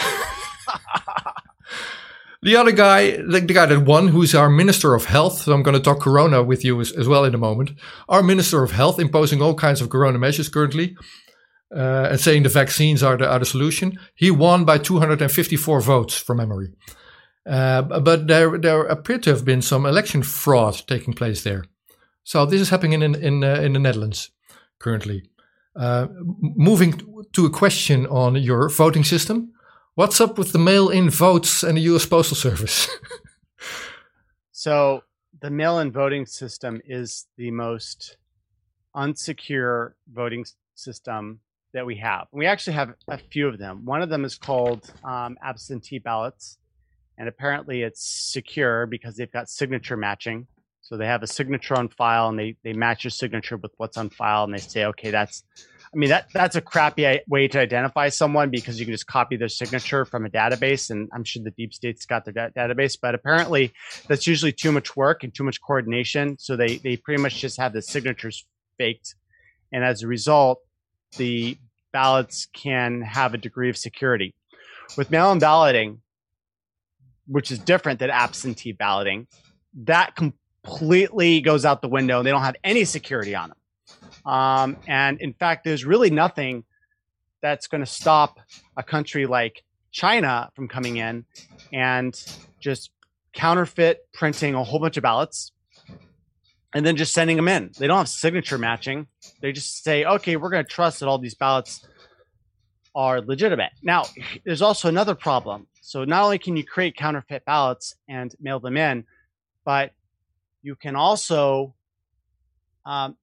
[2.43, 5.39] the other guy, the, the guy that won, who's our Minister of Health.
[5.39, 7.73] So I'm going to talk Corona with you as, as well in a moment.
[8.09, 10.97] Our Minister of Health imposing all kinds of Corona measures currently
[11.75, 13.99] uh, and saying the vaccines are the, are the solution.
[14.15, 16.69] He won by 254 votes from memory.
[17.45, 21.65] Uh, but there, there appeared to have been some election fraud taking place there.
[22.27, 24.31] So this is happening in in uh, in the Netherlands
[24.81, 25.31] currently.
[25.77, 26.09] Uh,
[26.41, 27.01] moving
[27.33, 29.53] to a question on your voting system,
[29.95, 32.05] what's up with the mail-in votes and the U.S.
[32.05, 32.89] Postal Service?
[34.53, 35.03] so
[35.41, 38.17] the mail-in voting system is the most
[38.97, 41.39] unsecure voting system
[41.75, 42.27] that we have.
[42.33, 43.85] We actually have a few of them.
[43.85, 46.59] One of them is called um, absentee ballots,
[47.19, 50.49] and apparently it's secure because they've got signature matching.
[50.89, 53.97] So they have a signature on file, and they they match your signature with what's
[53.97, 55.43] on file, and they say, okay, that's.
[55.93, 59.09] I mean that that's a crappy uh, way to identify someone because you can just
[59.09, 62.51] copy their signature from a database, and I'm sure the deep state's got their da-
[62.51, 63.73] database, but apparently
[64.07, 66.39] that's usually too much work and too much coordination.
[66.39, 68.47] So they they pretty much just have the signatures
[68.79, 69.17] faked,
[69.73, 70.61] and as a result,
[71.17, 71.59] the
[71.93, 74.37] ballots can have a degree of security.
[74.97, 76.01] With mail-in balloting,
[77.27, 79.27] which is different than absentee balloting,
[79.75, 80.46] that completely
[81.41, 82.23] goes out the window.
[82.23, 84.33] They don't have any security on them.
[84.33, 86.65] Um, and in fact, there's really nothing
[87.43, 88.41] that's going to stop
[88.77, 91.25] a country like China from coming in
[91.73, 92.15] and
[92.61, 92.91] just
[93.33, 95.53] counterfeit printing a whole bunch of ballots
[96.75, 97.71] and then just sending them in.
[97.79, 99.07] They don't have signature matching.
[99.41, 101.87] They just say, okay, we're going to trust that all these ballots
[102.95, 103.71] are legitimate.
[103.83, 104.05] Now,
[104.45, 105.69] there's also another problem.
[105.83, 109.05] So not only can you create counterfeit ballots and mail them in,
[109.65, 109.93] but
[110.67, 111.73] you can also
[112.85, 113.17] um,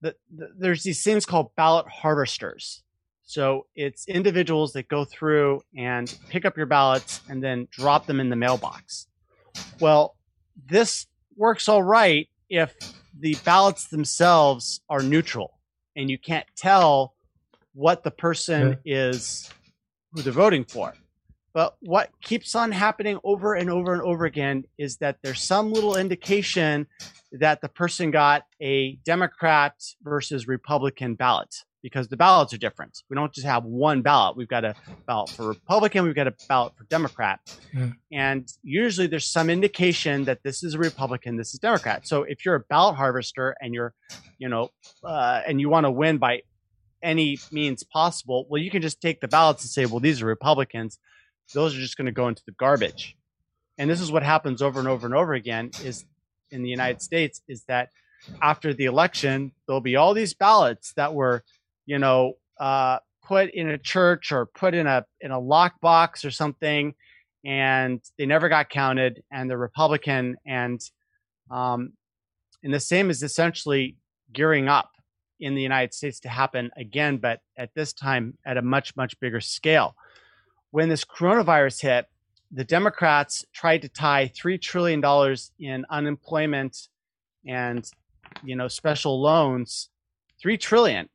[0.00, 2.82] the, the, there's these things called ballot harvesters.
[3.22, 8.18] So it's individuals that go through and pick up your ballots and then drop them
[8.18, 9.06] in the mailbox.
[9.78, 10.16] Well,
[10.66, 12.74] this works all right if
[13.16, 15.60] the ballots themselves are neutral
[15.94, 17.14] and you can't tell
[17.72, 19.10] what the person yeah.
[19.10, 19.48] is
[20.12, 20.92] who they're voting for.
[21.52, 25.72] But what keeps on happening over and over and over again is that there's some
[25.72, 26.86] little indication
[27.32, 32.98] that the person got a Democrat versus Republican ballot because the ballots are different.
[33.08, 34.36] We don't just have one ballot.
[34.36, 34.74] We've got a
[35.06, 37.40] ballot for Republican, we've got a ballot for Democrat.
[37.74, 37.90] Yeah.
[38.12, 42.06] And usually there's some indication that this is a Republican, this is Democrat.
[42.06, 43.94] So if you're a ballot harvester and you're,
[44.38, 44.70] you know,
[45.02, 46.42] uh, and you want to win by
[47.02, 50.26] any means possible, well, you can just take the ballots and say, well, these are
[50.26, 50.98] Republicans
[51.54, 53.16] those are just going to go into the garbage.
[53.78, 56.04] And this is what happens over and over and over again is
[56.50, 57.90] in the United States is that
[58.42, 61.42] after the election, there'll be all these ballots that were,
[61.86, 66.30] you know, uh, put in a church or put in a in a lockbox or
[66.30, 66.94] something,
[67.44, 70.80] and they never got counted, and the Republican and
[71.50, 71.92] um,
[72.62, 73.96] and the same is essentially
[74.32, 74.90] gearing up
[75.40, 79.18] in the United States to happen again, but at this time at a much much
[79.20, 79.96] bigger scale
[80.70, 82.06] when this coronavirus hit,
[82.50, 86.88] the Democrats tried to tie three trillion dollars in unemployment
[87.46, 87.88] and
[88.42, 89.88] you know special loans,
[90.40, 91.08] three trillion,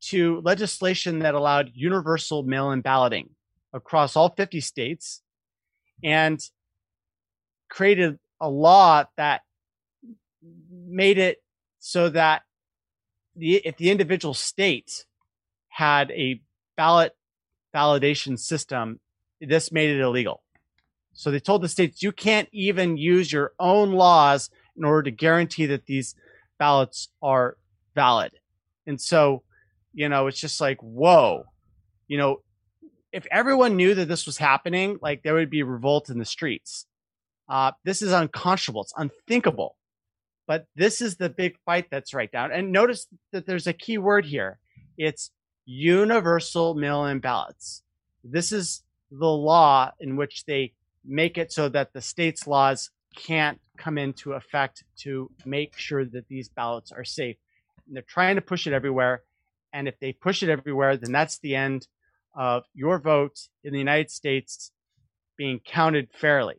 [0.00, 3.30] to legislation that allowed universal mail-in balloting
[3.72, 5.22] across all 50 states,
[6.04, 6.40] and
[7.68, 9.42] created a law that
[10.70, 11.42] made it
[11.78, 12.42] so that
[13.34, 15.06] the if the individual state
[15.68, 16.40] had a
[16.76, 17.16] ballot
[17.74, 19.00] validation system,
[19.40, 20.42] this made it illegal.
[21.14, 25.10] So they told the states you can't even use your own laws in order to
[25.10, 26.14] guarantee that these
[26.58, 27.56] ballots are
[27.94, 28.32] valid.
[28.86, 29.42] And so,
[29.92, 31.44] you know, it's just like, whoa,
[32.08, 32.40] you know,
[33.12, 36.86] if everyone knew that this was happening, like there would be revolt in the streets.
[37.48, 38.82] Uh, this is unconscionable.
[38.82, 39.76] It's unthinkable.
[40.46, 42.52] But this is the big fight that's right down.
[42.52, 44.58] And notice that there's a key word here.
[44.96, 45.30] It's
[45.64, 47.82] universal mail-in ballots.
[48.24, 50.72] This is the law in which they
[51.04, 56.28] make it so that the state's laws can't come into effect to make sure that
[56.28, 57.36] these ballots are safe.
[57.86, 59.22] And they're trying to push it everywhere.
[59.72, 61.88] And if they push it everywhere, then that's the end
[62.34, 64.72] of your vote in the United States
[65.36, 66.56] being counted fairly.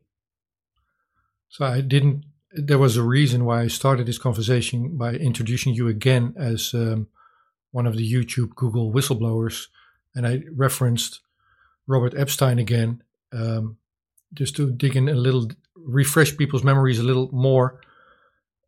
[1.49, 2.25] So I didn't.
[2.51, 7.07] There was a reason why I started this conversation by introducing you again as um,
[7.73, 9.65] one of the YouTube Google whistleblowers,
[10.15, 11.21] and I referenced
[11.88, 13.77] Robert Epstein again, um,
[14.33, 17.81] just to dig in a little, refresh people's memories a little more.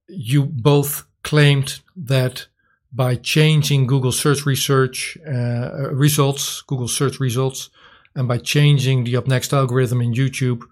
[0.10, 2.48] You both claimed that
[2.92, 7.70] by changing Google search research uh, results, Google search results,
[8.16, 10.64] and by changing the up next algorithm in YouTube,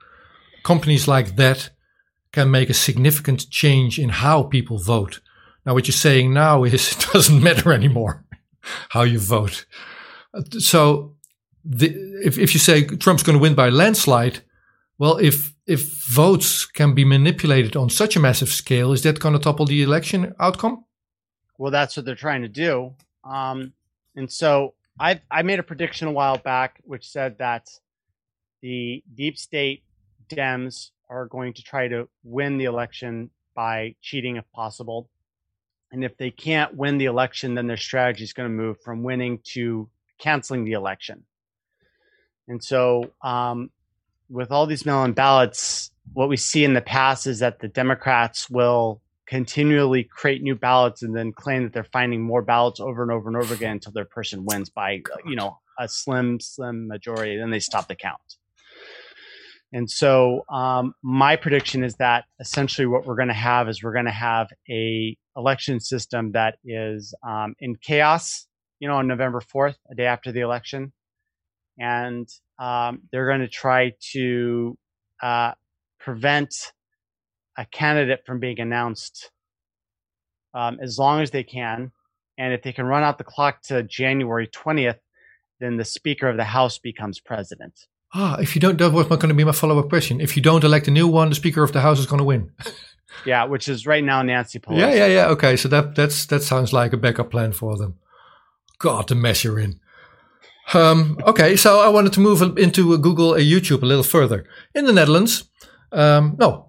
[0.63, 1.69] companies like that
[2.31, 5.21] can make a significant change in how people vote.
[5.65, 8.22] Now, what you're saying now is it doesn't matter anymore
[8.89, 9.65] how you vote.
[10.59, 11.15] So,
[11.63, 11.87] the,
[12.23, 14.39] if if you say Trump's going to win by landslide,
[14.97, 19.33] well, if if votes can be manipulated on such a massive scale, is that going
[19.33, 20.85] to topple the election outcome?
[21.57, 22.93] Well, that's what they're trying to do.
[23.23, 23.73] Um,
[24.15, 27.69] and so I I made a prediction a while back, which said that
[28.61, 29.83] the deep state
[30.29, 35.09] Dems are going to try to win the election by cheating if possible.
[35.93, 39.03] And if they can't win the election, then their strategy is going to move from
[39.03, 39.87] winning to
[40.17, 41.23] canceling the election.
[42.47, 43.69] And so, um,
[44.27, 47.67] with all these mail in ballots, what we see in the past is that the
[47.67, 53.03] Democrats will continually create new ballots and then claim that they're finding more ballots over
[53.03, 56.87] and over and over again until their person wins by, you know, a slim, slim
[56.87, 57.37] majority.
[57.37, 58.37] Then they stop the count.
[59.73, 63.93] And so um, my prediction is that essentially what we're going to have is we're
[63.93, 68.47] going to have a election system that is um, in chaos.
[68.79, 70.91] You know, on November fourth, a day after the election,
[71.79, 72.27] and
[72.59, 74.77] um, they're going to try to
[75.21, 75.53] uh,
[76.01, 76.53] prevent
[77.57, 79.31] a candidate from being announced
[80.53, 81.93] um, as long as they can.
[82.37, 84.99] And if they can run out the clock to January twentieth,
[85.61, 87.87] then the Speaker of the House becomes president.
[88.13, 90.21] Ah, if you don't, that was not going to be my follow up question.
[90.21, 92.23] If you don't elect a new one, the Speaker of the House is going to
[92.23, 92.51] win.
[93.25, 94.79] yeah, which is right now Nancy Pelosi.
[94.79, 95.27] Yeah, yeah, yeah.
[95.29, 97.95] Okay, so that that's that sounds like a backup plan for them.
[98.77, 99.79] God, the mess you're in.
[100.73, 104.45] Um, okay, so I wanted to move into Google and YouTube a little further.
[104.75, 105.49] In the Netherlands,
[105.91, 106.67] um, no,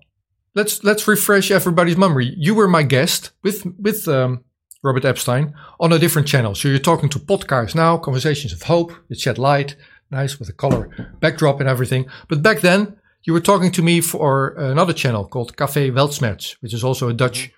[0.55, 2.35] let's let's refresh everybody's memory.
[2.37, 4.45] You were my guest with with um,
[4.83, 6.55] Robert Epstein on a different channel.
[6.55, 9.77] So you're talking to podcasts Now, Conversations of Hope, It Shed Light,
[10.15, 10.89] nice with a color
[11.21, 12.07] backdrop and everything.
[12.29, 16.75] But back then, you were talking to me for another channel called Café Weltschmerz, which
[16.75, 17.51] is also a Dutch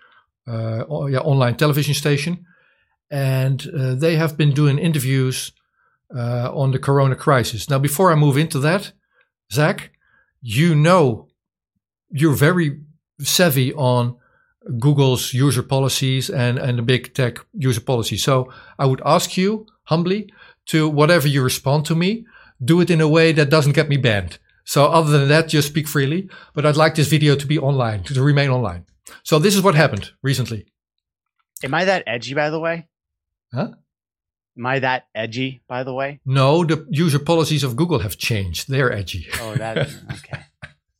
[0.48, 2.44] uh, yeah, online television station.
[3.10, 5.52] And uh, they have been doing interviews
[6.14, 7.68] uh, on the corona crisis.
[7.68, 8.92] Now, before I move into that,
[9.52, 9.90] Zach,
[10.40, 11.28] you know,
[12.10, 12.80] you're very
[13.20, 14.16] savvy on
[14.78, 18.16] Google's user policies and, and the big tech user policy.
[18.16, 20.32] So I would ask you humbly
[20.66, 22.26] to whatever you respond to me,
[22.64, 24.38] do it in a way that doesn't get me banned.
[24.64, 26.28] So other than that, just speak freely.
[26.54, 28.84] But I'd like this video to be online, to remain online.
[29.22, 30.66] So this is what happened recently.
[31.62, 32.88] Am I that edgy, by the way?
[33.54, 33.68] Huh?
[34.58, 36.20] Am I that edgy, by the way?
[36.24, 38.68] No, the user policies of Google have changed.
[38.68, 39.26] They're edgy.
[39.40, 39.78] Oh, that
[40.12, 40.44] okay.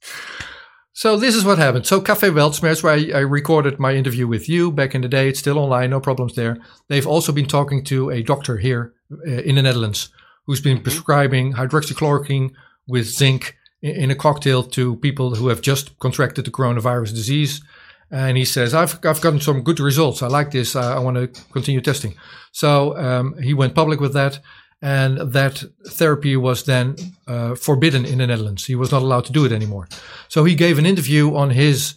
[0.92, 1.86] so this is what happened.
[1.86, 5.28] So Café Weltschmerz, where I, I, recorded my interview with you back in the day,
[5.28, 6.58] it's still online, no problems there.
[6.88, 8.92] They've also been talking to a doctor here
[9.26, 10.10] uh, in the Netherlands
[10.46, 10.84] who's been mm-hmm.
[10.84, 12.52] prescribing hydroxychloroquine
[12.86, 17.62] with zinc in, in, a cocktail to people who have just contracted the coronavirus disease.
[18.10, 20.22] And he says, I've, I've gotten some good results.
[20.22, 20.76] I like this.
[20.76, 22.14] I, I want to continue testing.
[22.52, 24.38] So um, he went public with that.
[24.82, 28.66] And that therapy was then uh, forbidden in the Netherlands.
[28.66, 29.88] He was not allowed to do it anymore.
[30.28, 31.94] So he gave an interview on his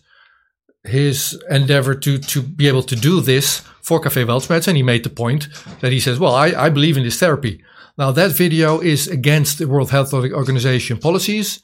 [0.85, 5.03] his endeavor to to be able to do this for Café Weltschmerz, and he made
[5.03, 5.49] the point
[5.81, 7.61] that he says, "Well, I, I believe in this therapy.
[7.99, 11.61] Now that video is against the World Health Organization policies,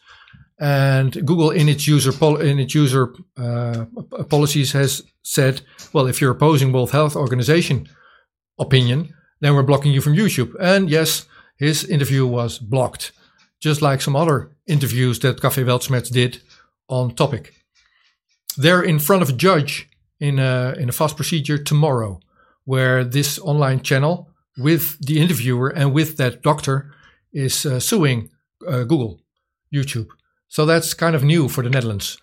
[0.59, 3.85] and Google in its user pol- in its user uh,
[4.29, 5.61] policies has said,
[5.93, 7.87] well, if you're opposing World Health Organization
[8.59, 10.53] opinion, then we're blocking you from YouTube.
[10.59, 11.25] And yes,
[11.55, 13.13] his interview was blocked,
[13.61, 16.41] just like some other interviews that Café Weltschmerz did
[16.89, 17.53] on topic.
[18.57, 19.87] They're in front of a judge
[20.19, 22.19] in a, in a fast procedure tomorrow,
[22.65, 26.93] where this online channel with the interviewer and with that doctor
[27.33, 28.29] is uh, suing
[28.67, 29.19] uh, Google,
[29.73, 30.07] YouTube.
[30.47, 32.17] So that's kind of new for the Netherlands.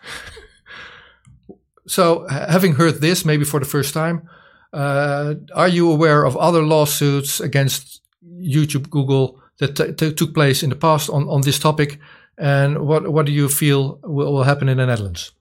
[1.86, 4.28] so, having heard this maybe for the first time,
[4.72, 10.76] uh, are you aware of other lawsuits against YouTube, Google that took place in the
[10.76, 12.00] past on, on this topic?
[12.38, 15.32] And what what do you feel will, will happen in the Netherlands?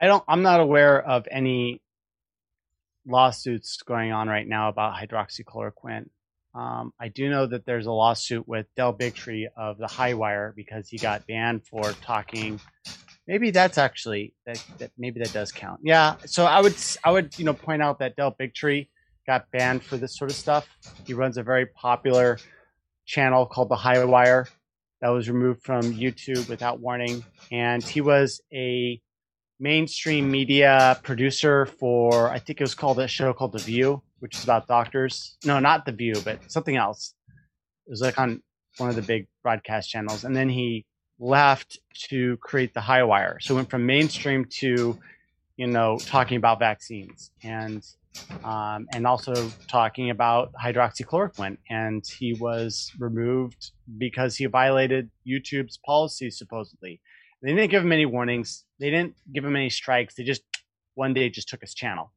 [0.00, 0.24] I don't.
[0.26, 1.80] I'm not aware of any
[3.06, 6.06] lawsuits going on right now about hydroxychloroquine.
[6.54, 10.88] Um, I do know that there's a lawsuit with Del Bigtree of the Highwire because
[10.88, 12.60] he got banned for talking.
[13.26, 15.80] Maybe that's actually that, that maybe that does count.
[15.82, 16.16] Yeah.
[16.26, 18.88] So I would I would you know point out that Del Bigtree
[19.26, 20.68] got banned for this sort of stuff.
[21.06, 22.38] He runs a very popular
[23.06, 24.48] channel called the Highwire
[25.00, 29.00] that was removed from YouTube without warning, and he was a
[29.60, 34.36] mainstream media producer for I think it was called a show called The View, which
[34.36, 35.36] is about doctors.
[35.44, 37.14] No, not The View, but something else.
[37.86, 38.42] It was like on
[38.78, 40.86] one of the big broadcast channels, and then he
[41.18, 41.78] left
[42.08, 43.38] to create the High Wire.
[43.40, 44.98] So went from mainstream to,
[45.56, 47.84] you know, talking about vaccines and
[48.44, 51.56] um, and also talking about hydroxychloroquine.
[51.70, 57.00] And he was removed because he violated YouTube's policy supposedly.
[57.42, 58.64] They didn't give him any warnings.
[58.80, 60.14] They didn't give him any strikes.
[60.14, 60.42] They just
[60.94, 62.12] one day just took his channel.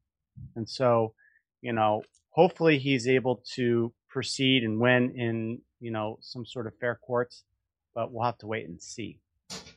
[0.55, 1.13] And so,
[1.61, 6.73] you know, hopefully he's able to proceed and win in, you know, some sort of
[6.79, 7.43] fair courts,
[7.93, 9.19] but we'll have to wait and see.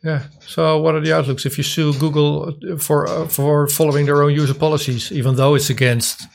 [0.05, 0.24] Yeah.
[0.41, 4.32] So what are the outlooks if you sue Google for uh, for following their own
[4.32, 6.26] user policies, even though it's against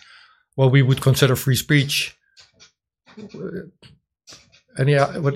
[0.56, 2.16] what we would consider free speech?
[4.78, 5.36] Any uh, what?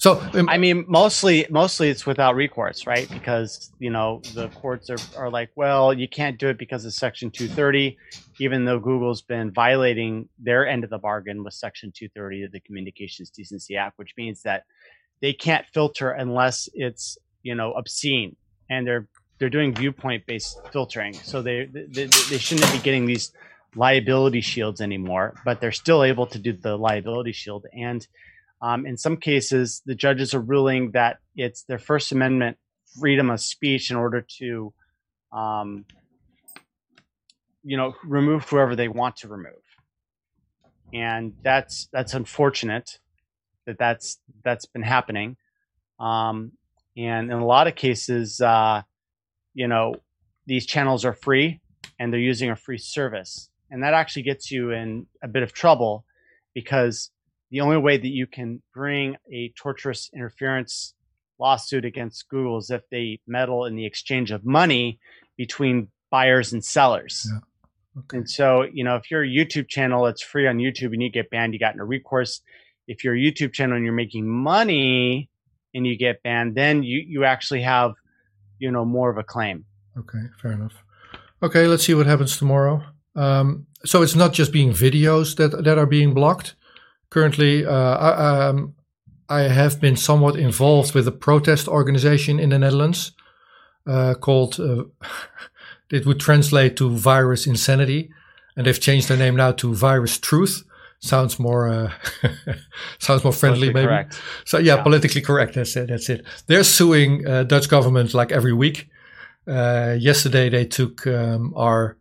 [0.00, 3.06] So um, I mean, mostly mostly it's without recourse, right?
[3.10, 6.94] Because you know the courts are, are like, well, you can't do it because of
[6.94, 7.98] Section 230,
[8.38, 12.60] even though Google's been violating their end of the bargain with Section 230 of the
[12.60, 14.64] Communications Decency Act, which means that
[15.20, 18.36] they can't filter unless it's you know obscene,
[18.70, 19.06] and they're
[19.38, 23.32] they're doing viewpoint based filtering, so they, they they shouldn't be getting these
[23.76, 27.66] liability shields anymore, but they're still able to do the liability shield.
[27.74, 28.06] And
[28.62, 32.58] um, in some cases, the judges are ruling that it's their First Amendment
[32.98, 34.72] freedom of speech in order to,
[35.32, 35.84] um,
[37.62, 39.62] you know, remove whoever they want to remove,
[40.92, 42.98] and that's that's unfortunate
[43.66, 45.36] that that's that's been happening,
[45.98, 46.52] um,
[46.96, 48.82] and in a lot of cases, uh,
[49.54, 49.94] you know,
[50.46, 51.60] these channels are free
[51.98, 55.52] and they're using a free service, and that actually gets you in a bit of
[55.52, 56.04] trouble
[56.54, 57.10] because
[57.50, 60.94] the only way that you can bring a torturous interference
[61.38, 65.00] lawsuit against Google is if they meddle in the exchange of money
[65.36, 67.26] between buyers and sellers.
[67.30, 67.40] Yeah.
[67.98, 68.18] Okay.
[68.18, 71.10] And so, you know, if you're a YouTube channel that's free on YouTube and you
[71.10, 72.40] get banned, you got no recourse.
[72.86, 75.28] If you're a YouTube channel and you're making money
[75.74, 77.94] and you get banned, then you, you actually have,
[78.58, 79.64] you know, more of a claim.
[79.98, 80.74] Okay, fair enough.
[81.42, 82.84] Okay, let's see what happens tomorrow.
[83.16, 86.54] Um, so it's not just being videos that, that are being blocked
[87.10, 88.74] currently, uh, I, um,
[89.28, 93.12] I, have been somewhat involved with a protest organization in the Netherlands
[93.86, 94.84] uh, called, uh,
[95.90, 98.10] it would translate to Virus Insanity,
[98.56, 100.64] and they've changed their name now to Virus Truth.
[101.02, 101.92] Sounds more uh,
[102.98, 103.86] sounds more friendly, maybe.
[103.86, 104.20] Correct.
[104.44, 105.54] So yeah, yeah, politically correct.
[105.54, 105.88] That's it.
[105.88, 106.26] That's it.
[106.46, 108.88] They're suing uh, Dutch government like every week.
[109.46, 111.96] Uh, yesterday they took um, our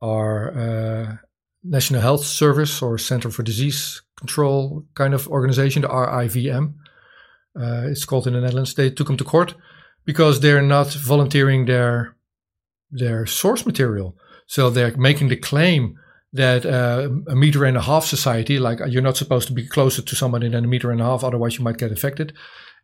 [0.00, 1.20] our
[1.62, 6.74] National Health Service or Center for Disease Control kind of organization, the RIVM.
[7.58, 8.74] Uh, it's called in the Netherlands.
[8.74, 9.54] They took them to court
[10.04, 12.16] because they're not volunteering their
[12.90, 14.16] their source material.
[14.46, 15.96] So they're making the claim
[16.32, 20.02] that uh, a meter and a half society, like you're not supposed to be closer
[20.02, 22.32] to somebody than a meter and a half, otherwise you might get infected.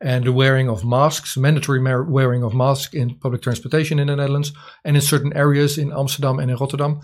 [0.01, 4.53] And the wearing of masks, mandatory wearing of masks in public transportation in the Netherlands
[4.85, 7.01] and in certain areas in Amsterdam and in Rotterdam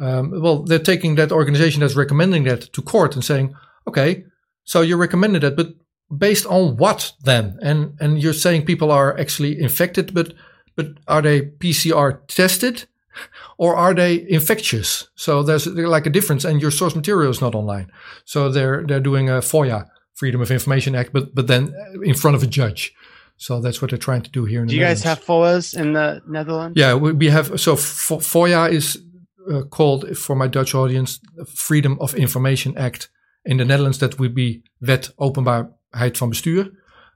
[0.00, 3.54] um, well, they're taking that organization that's recommending that to court and saying,
[3.86, 4.24] okay,
[4.64, 5.74] so you recommended that, but
[6.16, 7.58] based on what then?
[7.62, 10.34] And and you're saying people are actually infected, but
[10.76, 12.84] but are they PCR tested?
[13.56, 15.08] Or are they infectious?
[15.14, 17.92] So there's like a difference, and your source material is not online.
[18.24, 21.72] So they're they're doing a FOIA, Freedom of Information Act, but but then
[22.02, 22.92] in front of a judge.
[23.36, 24.62] So that's what they're trying to do here.
[24.62, 26.76] In do you guys have FOIAs in the Netherlands?
[26.76, 27.60] Yeah, we, we have.
[27.60, 29.00] So FOIA is
[29.52, 31.20] uh, called for my Dutch audience
[31.54, 33.08] Freedom of Information Act.
[33.44, 36.70] In the Netherlands, that would be Wet Openbaarheid van Bestuur.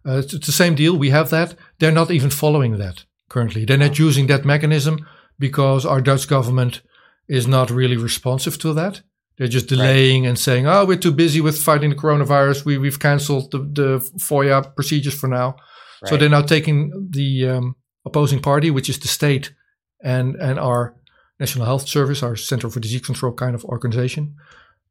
[0.06, 0.96] Uh, it's, the same deal.
[0.96, 1.54] We have that.
[1.78, 3.64] They're not even following that currently.
[3.64, 5.06] They're not using that mechanism
[5.38, 6.82] because our Dutch government
[7.28, 9.02] is not really responsive to that.
[9.36, 10.30] They're just delaying right.
[10.30, 12.64] and saying, "Oh, we're too busy with fighting the coronavirus.
[12.64, 15.56] We we've cancelled the, the FOIA procedures for now."
[16.02, 16.08] Right.
[16.08, 19.54] So they're now taking the um, opposing party, which is the state,
[20.02, 20.96] and and our
[21.38, 24.36] National Health Service, our Center for Disease Control kind of organization,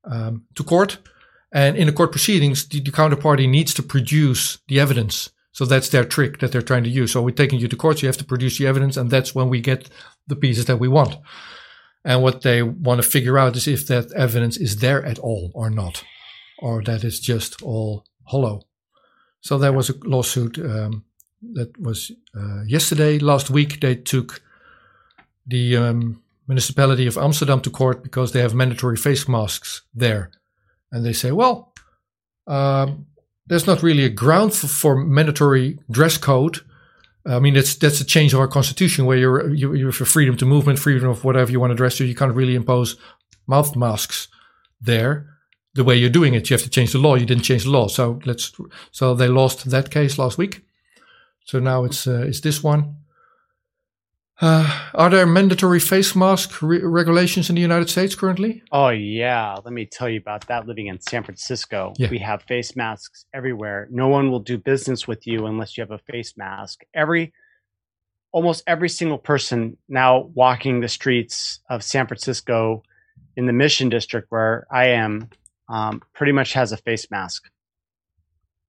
[0.05, 0.97] um, to court.
[1.51, 5.29] And in the court proceedings, the, the, counterparty needs to produce the evidence.
[5.51, 7.11] So that's their trick that they're trying to use.
[7.11, 9.33] So we're taking you to court, so you have to produce the evidence, and that's
[9.33, 9.89] when we get
[10.27, 11.17] the pieces that we want.
[12.03, 15.51] And what they want to figure out is if that evidence is there at all
[15.53, 16.03] or not,
[16.59, 18.61] or that it's just all hollow.
[19.41, 21.05] So there was a lawsuit um,
[21.53, 23.19] that was uh, yesterday.
[23.19, 24.41] Last week, they took
[25.45, 30.31] the um, municipality of Amsterdam to court because they have mandatory face masks there.
[30.91, 31.73] And they say, well,
[32.47, 33.05] um,
[33.47, 36.59] there's not really a ground for, for, mandatory dress code.
[37.25, 40.37] I mean, that's that's a change of our constitution where you're you, you have freedom
[40.37, 41.97] to movement, freedom of whatever you want to dress.
[41.97, 42.95] So you can't really impose
[43.47, 44.29] mouth masks
[44.79, 45.27] there.
[45.73, 47.15] The way you're doing it, you have to change the law.
[47.15, 48.53] You didn't change the law, so let's.
[48.91, 50.61] So they lost that case last week.
[51.43, 52.95] So now it's uh, it's this one.
[54.39, 58.61] Uh, are there mandatory face mask re- regulations in the United States currently?
[58.71, 60.67] Oh yeah, let me tell you about that.
[60.67, 62.09] Living in San Francisco, yeah.
[62.09, 63.87] we have face masks everywhere.
[63.89, 66.83] No one will do business with you unless you have a face mask.
[66.93, 67.33] Every,
[68.31, 72.83] almost every single person now walking the streets of San Francisco,
[73.35, 75.29] in the Mission District where I am,
[75.69, 77.49] um, pretty much has a face mask.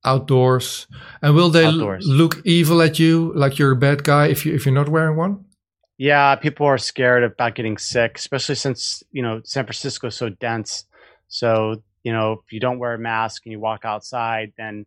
[0.04, 0.86] outdoors.
[1.22, 2.06] And will they Outdoors.
[2.06, 5.16] look evil at you, like you're a bad guy if you if you're not wearing
[5.16, 5.44] one?
[5.99, 10.28] Yeah, people are scared about getting sick, especially since you know San Francisco is so
[10.28, 10.84] dense.
[11.26, 14.86] So you know, if you don't wear a mask and you walk outside, then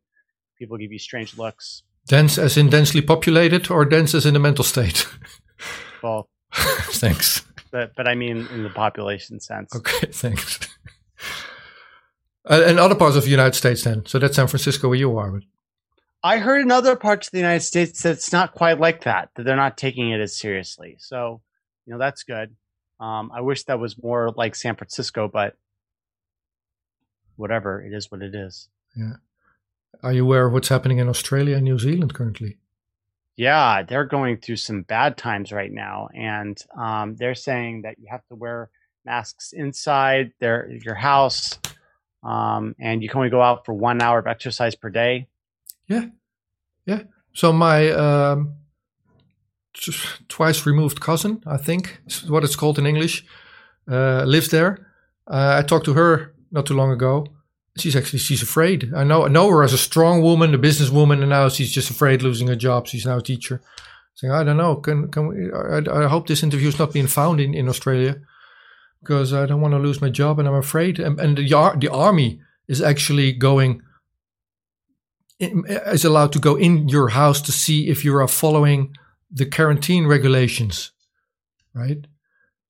[0.58, 1.84] people give you strange looks.
[2.08, 5.06] Dense as in densely populated, or dense as in the mental state?
[6.02, 7.44] Well, thanks.
[7.72, 9.76] but but I mean in the population sense.
[9.76, 10.60] Okay, thanks.
[12.50, 14.04] Uh, and other parts of the United States, then.
[14.08, 15.42] So that's San Francisco where you are.
[16.24, 19.30] I heard in other parts of the United States that it's not quite like that.
[19.36, 20.98] That they're not taking it as seriously.
[21.00, 21.42] So
[21.86, 22.56] you know that's good.
[23.00, 25.58] Um, I wish that was more like San Francisco, but
[27.36, 27.82] whatever.
[27.82, 28.70] It is what it is.
[28.96, 29.14] Yeah.
[30.04, 32.58] Are you aware of what's happening in Australia and New Zealand currently?
[33.36, 38.08] Yeah, they're going through some bad times right now, and um, they're saying that you
[38.10, 38.70] have to wear
[39.06, 41.58] masks inside their your house,
[42.24, 45.28] um, and you can only go out for one hour of exercise per day.
[47.34, 48.56] So my um,
[49.74, 49.94] t-
[50.28, 53.26] twice removed cousin, I think is what it's called in English,
[53.90, 54.88] uh, lives there.
[55.28, 57.28] Uh, I talked to her not too long ago.
[57.78, 58.92] She's actually she's afraid.
[58.94, 61.90] I know I know her as a strong woman, a businesswoman, and now she's just
[61.90, 62.88] afraid losing her job.
[62.88, 63.62] She's now a teacher.
[64.16, 64.76] Saying, I don't know.
[64.76, 65.52] Can can we?
[65.54, 68.18] I, I hope this interview is not being found in, in Australia
[69.00, 71.00] because I don't want to lose my job, and I'm afraid.
[71.00, 73.82] And, and the the army is actually going
[75.42, 78.96] is allowed to go in your house to see if you are following
[79.32, 80.92] the quarantine regulations,
[81.74, 82.06] right?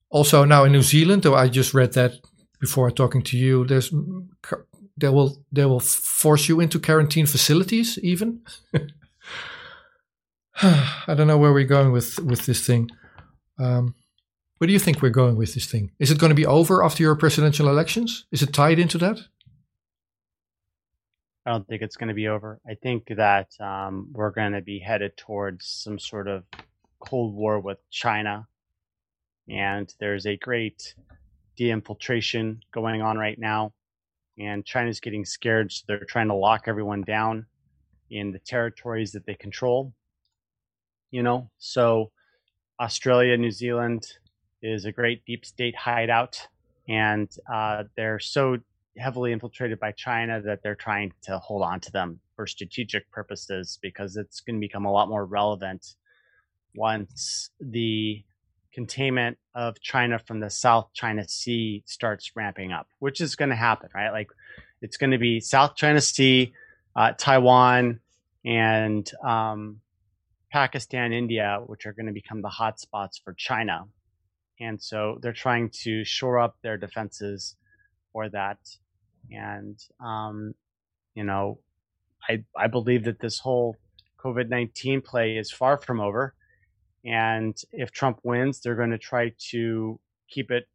[0.10, 2.14] Also, now in New Zealand, though I just read that
[2.60, 3.94] before talking to you, there's
[4.98, 8.42] they will they will force you into quarantine facilities even.
[10.62, 12.90] I don't know where we're going with with this thing.
[13.58, 13.96] Um,
[14.58, 15.92] where do you think we're going with this thing?
[16.00, 18.26] Is it going to be over after your presidential elections?
[18.32, 19.20] Is it tied into that?
[21.46, 22.60] I don't think it's going to be over.
[22.70, 26.44] I think that um, we're going to be headed towards some sort of
[27.00, 28.48] cold war with China,
[29.50, 30.94] and there's a great
[31.58, 33.74] de-infiltration going on right now,
[34.38, 37.48] and China's getting scared, so they're trying to lock everyone down
[38.12, 39.94] in the territories that they control.
[41.10, 42.12] You know, so
[42.80, 44.06] Australia, New Zealand
[44.62, 46.48] is a great deep state hideout,
[46.88, 48.58] and uh, they're so
[49.02, 53.80] heavily infiltrated by China that they're trying to hold on to them for strategic purposes
[53.82, 55.96] because it's going to become a lot more relevant
[56.76, 58.24] once the
[58.74, 63.56] containment of China from the South China Sea starts ramping up, which is going to
[63.56, 64.12] happen, right?
[64.12, 64.30] Like
[64.82, 66.54] it's going to be South China Sea,
[66.96, 68.00] uh, Taiwan,
[68.46, 69.82] and um,
[70.52, 73.86] Pakistan, India, which are going to become the hotspots for China.
[74.60, 77.56] And so they're trying to shore up their defenses
[78.14, 78.60] for that.
[79.30, 80.54] And, um,
[81.16, 81.60] you know,
[82.28, 83.78] I, I believe that this whole
[84.24, 86.34] COVID 19 play is far from over.
[87.04, 90.00] And if Trump wins, they're going to try to
[90.30, 90.68] keep it,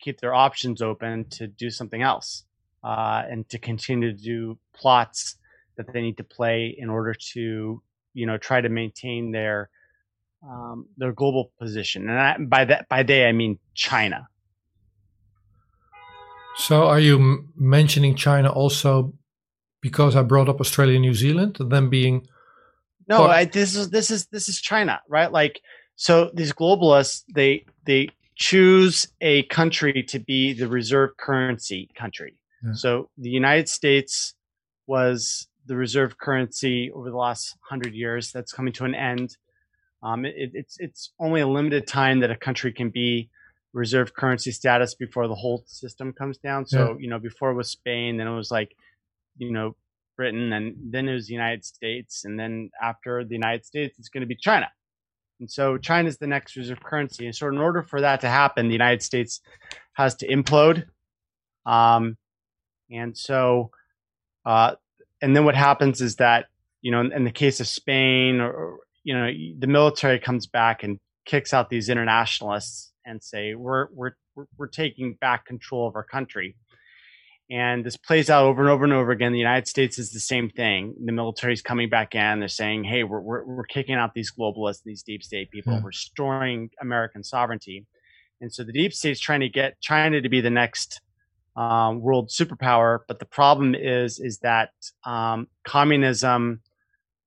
[0.00, 2.44] keep their options open to do something else
[2.82, 5.36] uh, and to continue to do plots
[5.76, 7.82] that they need to play in order to,
[8.14, 9.68] you know, try to maintain their
[10.42, 12.08] um, their global position.
[12.08, 14.28] And I, by that by they I mean China.
[16.56, 19.12] So, are you mentioning China also
[19.82, 22.26] because I brought up Australia and New Zealand, them being
[23.08, 25.30] No, I, this is this is this is China, right?
[25.30, 25.60] Like,
[25.96, 32.38] so these globalists they they choose a country to be the reserve currency country.
[32.64, 32.72] Yeah.
[32.74, 34.34] So the United States
[34.86, 38.32] was the reserve currency over the last hundred years.
[38.32, 39.36] That's coming to an end.
[40.02, 43.30] Um, it, it's it's only a limited time that a country can be
[43.76, 46.66] reserve currency status before the whole system comes down.
[46.66, 48.74] So you know, before it was Spain, then it was like,
[49.36, 49.76] you know,
[50.16, 54.08] Britain, and then it was the United States, and then after the United States, it's
[54.08, 54.68] going to be China.
[55.40, 57.26] And so China is the next reserve currency.
[57.26, 59.42] And so in order for that to happen, the United States
[59.92, 60.86] has to implode.
[61.66, 62.16] Um,
[62.90, 63.70] and so,
[64.46, 64.76] uh,
[65.20, 66.46] and then what happens is that,
[66.80, 70.46] you know, in, in the case of Spain, or, or, you know, the military comes
[70.46, 74.12] back and kicks out these internationalists and say, we're, we're,
[74.58, 76.56] we're, taking back control of our country.
[77.48, 79.32] And this plays out over and over and over again.
[79.32, 80.94] The United States is the same thing.
[81.02, 82.40] The military's coming back in.
[82.40, 85.72] They're saying, "Hey, we're we're, we're kicking out these globalists, these deep state people.
[85.72, 85.78] Yeah.
[85.78, 87.86] We're restoring American sovereignty."
[88.40, 91.00] And so the deep state's trying to get China to be the next
[91.54, 92.98] um, world superpower.
[93.06, 94.70] But the problem is, is that
[95.04, 96.62] um, communism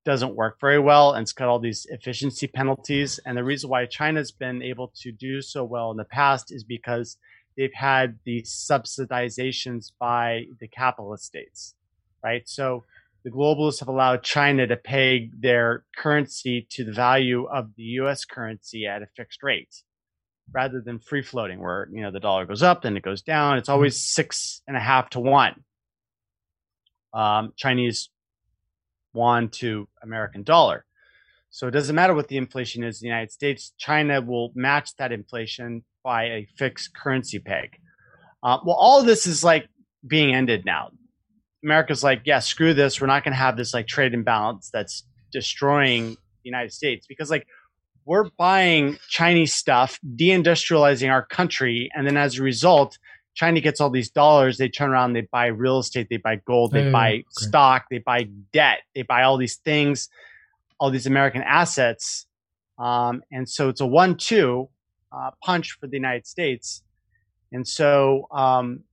[0.10, 3.20] doesn't work very well, and it's got all these efficiency penalties.
[3.28, 6.64] And the reason why China's been able to do so well in the past is
[6.64, 7.16] because
[7.56, 11.76] they've had these subsidizations by the capitalist states,
[12.24, 12.42] right?
[12.50, 12.86] So
[13.24, 18.26] the globalists have allowed China to peg their currency to the value of the US
[18.26, 19.84] currency at a fixed rate
[20.52, 23.60] rather than free floating where you know the dollar goes up then it goes down
[23.60, 25.54] it's always six and a half to one
[27.14, 28.10] um, chinese
[29.20, 30.86] yuan to american dollar.
[31.52, 34.96] So it doesn't matter what the inflation is in the united states china will match
[34.98, 37.78] that inflation by a fixed currency peg.
[38.44, 39.68] Uh, well all of this is like
[40.08, 40.92] being ended now.
[41.64, 43.02] America's like yeah screw this.
[43.02, 47.06] We're not going to have this like trade imbalance that's destroying the united states.
[47.08, 47.46] Because like
[48.06, 52.98] we're buying Chinese stuff, deindustrializing our country, and then as a result,
[53.36, 54.58] China gets all these dollars.
[54.58, 57.26] They turn around, they buy real estate, they buy gold, they buy okay.
[57.30, 60.10] stock, they buy debt, they buy all these things,
[60.80, 62.26] all these American assets,
[62.78, 64.70] um, and so it's a one-two
[65.12, 66.84] uh, punch for the United States.
[67.52, 68.84] And so, um,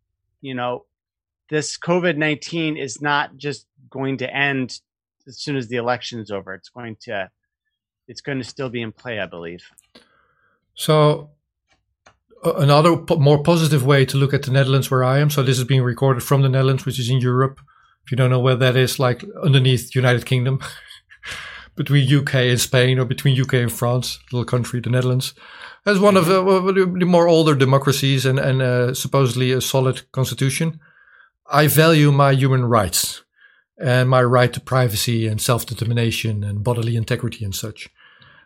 [0.41, 0.87] you know,
[1.51, 4.80] this COVID nineteen is not just going to end
[5.26, 6.55] as soon as the election is over.
[6.55, 7.30] It's going to
[8.09, 9.62] it's going to still be in play, I believe.
[10.74, 11.30] So,
[12.45, 15.30] another more positive way to look at the Netherlands, where I am.
[15.30, 17.61] So this is being recorded from the Netherlands, which is in Europe.
[18.05, 20.61] If you don't know where that is, like underneath United Kingdom,
[21.76, 25.34] between UK and Spain, or between UK and France, little country, the Netherlands.
[25.84, 26.43] As one of the,
[26.99, 30.80] the more older democracies and, and uh, supposedly a solid constitution,
[31.51, 33.22] I value my human rights
[33.78, 37.89] and my right to privacy and self determination and bodily integrity and such.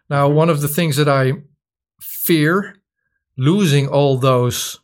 [0.09, 1.35] Now, one of the things that I
[2.01, 2.80] fear
[3.41, 4.79] losing all those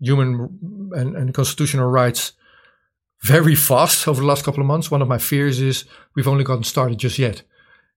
[0.00, 2.32] human and, and constitutional rights
[3.22, 4.90] very fast over the last couple of months.
[4.90, 5.84] One of my fears is
[6.16, 7.42] we've only gotten started just yet.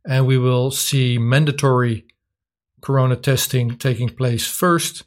[0.06, 2.06] And we will see mandatory
[2.82, 5.06] corona testing taking place first.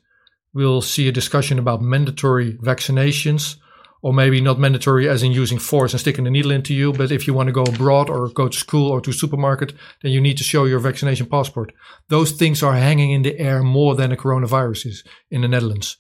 [0.53, 3.57] We'll see a discussion about mandatory vaccinations
[4.03, 7.12] or maybe not mandatory as in using force and sticking the needle into you, but
[7.12, 9.72] if you want to go abroad or go to school or to a supermarket,
[10.03, 11.72] then you need to show your vaccination passport.
[12.09, 15.96] Those things are hanging in the air more than the coronavirus is in the Netherlands.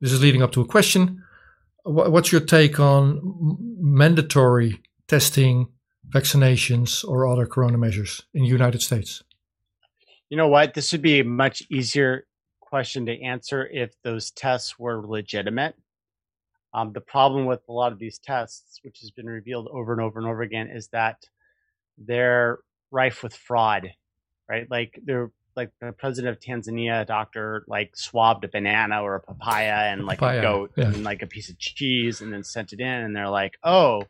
[0.00, 1.22] This is leading up to a question.
[1.84, 3.20] What's your take on
[3.78, 5.68] mandatory testing,
[6.08, 9.22] vaccinations, or other corona measures in the United States?
[10.28, 10.74] You know what?
[10.74, 12.26] This would be a much easier
[12.60, 15.74] question to answer if those tests were legitimate
[16.72, 20.00] um, the problem with a lot of these tests, which has been revealed over and
[20.00, 21.24] over and over again, is that
[21.98, 22.58] they're
[22.90, 23.90] rife with fraud,
[24.48, 24.70] right?
[24.70, 29.92] Like they're like the president of Tanzania, doctor, like swabbed a banana or a papaya
[29.92, 30.84] and like papaya, a goat yeah.
[30.84, 34.04] and like a piece of cheese, and then sent it in, and they're like, oh,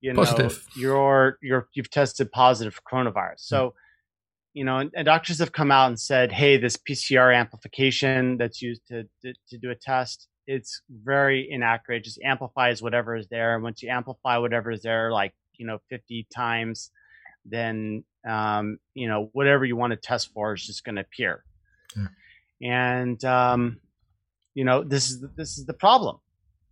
[0.00, 0.52] you positive.
[0.76, 3.40] know, you're you're you've tested positive for coronavirus.
[3.40, 3.74] So.
[4.54, 8.60] You know, and, and, doctors have come out and said, "Hey, this PCR amplification that's
[8.60, 11.98] used to, to, to do a test, it's very inaccurate.
[11.98, 13.54] It just amplifies whatever is there.
[13.54, 16.90] And once you amplify whatever is there, like, you know, 50 times,
[17.44, 21.44] then, um, you know, whatever you want to test for is just going to appear.
[21.94, 22.06] Yeah.
[22.62, 23.80] And, um,
[24.54, 26.16] you know, this is, this is the problem.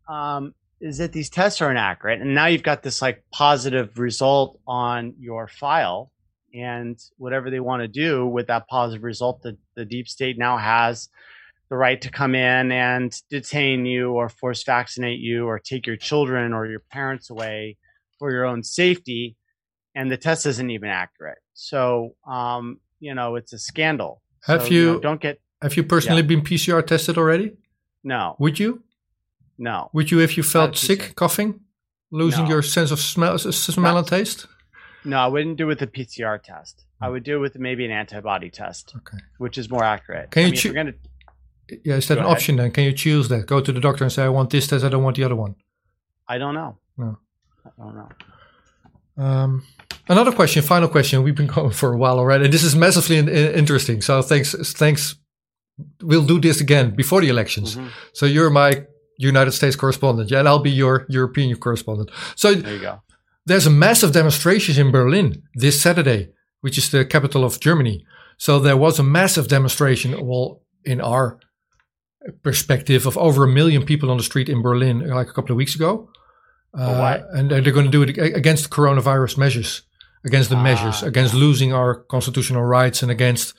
[0.09, 4.61] Um, is that these tests are inaccurate and now you've got this like positive result
[4.67, 6.13] on your file
[6.53, 10.59] and whatever they want to do with that positive result the, the deep state now
[10.59, 11.09] has
[11.69, 15.97] the right to come in and detain you or force vaccinate you or take your
[15.97, 17.77] children or your parents away
[18.19, 19.37] for your own safety.
[19.95, 21.39] And the test isn't even accurate.
[21.55, 24.23] So um, you know it's a scandal.
[24.47, 26.29] Have so, you, you know, don't get have you personally yeah.
[26.29, 27.57] been pcr tested already?
[28.05, 28.37] No.
[28.39, 28.83] Would you?
[29.59, 29.91] No.
[29.93, 31.61] Would you if you felt sick coughing
[32.11, 32.51] losing no.
[32.51, 34.47] your sense of smell smell and taste?
[35.05, 36.85] No i wouldn't do it with a pcr test.
[37.01, 39.19] I would do it with maybe an antibody test okay.
[39.39, 40.31] which is more accurate.
[40.31, 40.95] Can I you mean,
[41.85, 42.37] yeah, is that Go an ahead.
[42.37, 42.71] option then?
[42.71, 43.47] Can you choose that?
[43.47, 45.37] Go to the doctor and say, I want this test, I don't want the other
[45.37, 45.55] one.
[46.29, 46.79] I don't know.
[46.97, 47.19] No.
[47.65, 48.09] I don't know.
[49.25, 49.65] Um,
[50.09, 51.23] another question, final question.
[51.23, 52.45] We've been going for a while already.
[52.45, 54.03] And this is massively in, in, interesting.
[54.03, 55.17] So thanks, thanks.
[56.01, 57.77] We'll do this again before the elections.
[57.77, 57.89] Mm-hmm.
[58.15, 58.87] So you're my
[59.19, 62.11] United States correspondent, yeah, and I'll be your European correspondent.
[62.35, 63.03] So there you go.
[63.45, 68.05] There's a massive demonstration in Berlin this Saturday, which is the capital of Germany.
[68.39, 70.27] So there was a massive demonstration.
[70.27, 71.39] Well, in our
[72.43, 75.57] perspective of over a million people on the street in Berlin like a couple of
[75.57, 76.09] weeks ago.
[76.77, 79.83] Uh, and they're going to do it against the coronavirus measures,
[80.27, 83.55] against the ah, measures, against losing our constitutional rights, and against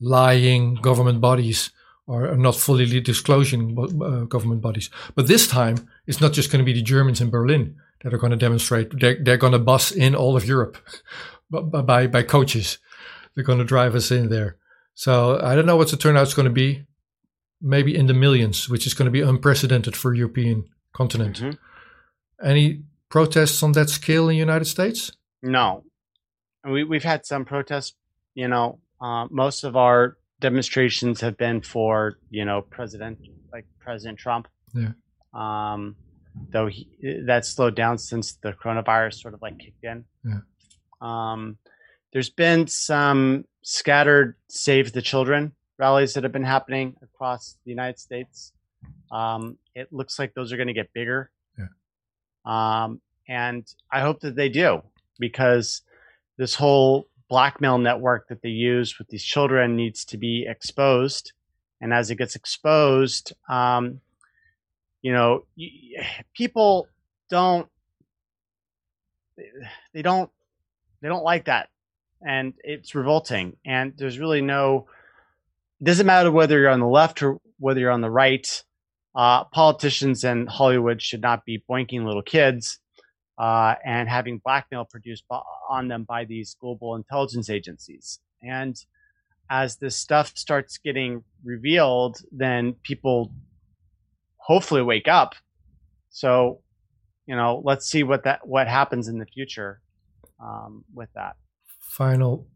[0.00, 1.70] lying government bodies
[2.06, 4.90] or not fully disclosing uh, government bodies.
[5.14, 8.18] But this time, it's not just going to be the Germans in Berlin that are
[8.18, 8.98] going to demonstrate.
[8.98, 10.76] They're, they're going to bus in all of Europe
[11.50, 12.78] by, by coaches.
[13.34, 14.56] They're going to drive us in there.
[14.94, 16.84] So I don't know what the turnout's going to be
[17.64, 21.40] maybe in the millions, which is going to be unprecedented for European continent.
[21.40, 22.46] Mm-hmm.
[22.46, 25.10] Any protests on that scale in the United States?
[25.42, 25.84] No,
[26.64, 27.94] we we've had some protests.
[28.34, 33.18] You know, uh, most of our demonstrations have been for you know president
[33.52, 34.46] like President Trump.
[34.74, 34.92] Yeah.
[35.32, 35.96] Um,
[36.50, 36.88] though he,
[37.26, 40.04] that slowed down since the coronavirus sort of like kicked in.
[40.24, 40.40] Yeah.
[41.00, 41.58] Um,
[42.12, 47.98] there's been some scattered Save the Children rallies that have been happening across the United
[47.98, 48.52] States.
[49.10, 51.30] Um, it looks like those are going to get bigger.
[51.58, 51.66] Yeah.
[52.84, 54.82] Um, and I hope that they do
[55.18, 55.82] because
[56.36, 61.32] this whole blackmail network that they use with these children needs to be exposed.
[61.80, 64.00] And as it gets exposed, um,
[65.02, 65.44] you know,
[66.34, 66.88] people
[67.30, 67.68] don't,
[69.92, 70.30] they don't,
[71.02, 71.68] they don't like that.
[72.26, 73.56] And it's revolting.
[73.66, 74.86] And there's really no,
[75.84, 78.62] doesn't matter whether you're on the left or whether you're on the right.
[79.14, 82.80] Uh, politicians and Hollywood should not be boinking little kids
[83.38, 85.24] uh, and having blackmail produced
[85.68, 88.18] on them by these global intelligence agencies.
[88.42, 88.76] And
[89.50, 93.32] as this stuff starts getting revealed, then people
[94.36, 95.34] hopefully wake up.
[96.10, 96.60] So,
[97.26, 99.80] you know, let's see what that what happens in the future
[100.40, 101.36] um, with that.
[101.96, 102.46] Final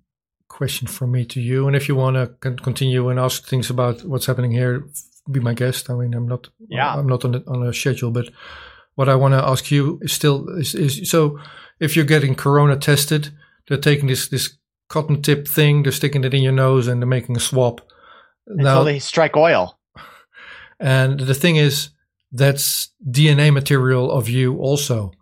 [0.48, 4.04] question from me to you, and if you want to continue and ask things about
[4.04, 4.84] what's happening here,
[5.30, 5.90] be my guest.
[5.90, 8.30] I mean, I'm not, yeah, I'm not on a, on a schedule, but
[8.94, 11.38] what I want to ask you is still is, is so
[11.80, 13.30] if you're getting corona tested,
[13.68, 14.56] they're taking this this
[14.88, 17.82] cotton tip thing, they're sticking it in your nose, and they're making a swab.
[18.46, 19.78] Until now, they strike oil.
[20.80, 21.90] And the thing is,
[22.32, 25.12] that's DNA material of you also.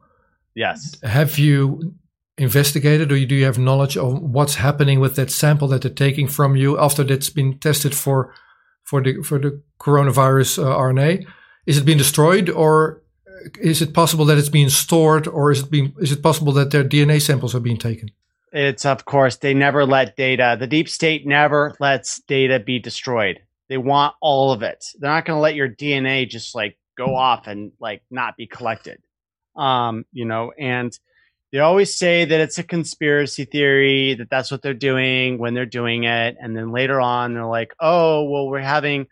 [0.54, 0.96] Yes.
[1.02, 1.94] Have you
[2.38, 6.28] investigated or do you have knowledge of what's happening with that sample that they're taking
[6.28, 8.34] from you after that's been tested for
[8.84, 11.26] for the for the coronavirus uh, RNA?
[11.66, 13.02] Is it being destroyed or
[13.60, 16.70] is it possible that it's being stored, or is it being is it possible that
[16.70, 18.10] their DNA samples are being taken?
[18.52, 20.56] It's of course they never let data.
[20.58, 23.40] The deep state never lets data be destroyed.
[23.68, 24.86] They want all of it.
[24.98, 28.46] They're not going to let your DNA just like go off and like not be
[28.46, 29.02] collected.
[29.56, 30.96] Um, you know, and
[31.52, 35.66] they always say that it's a conspiracy theory that that's what they're doing when they're
[35.66, 39.06] doing it, and then later on they're like, oh, well, we're having,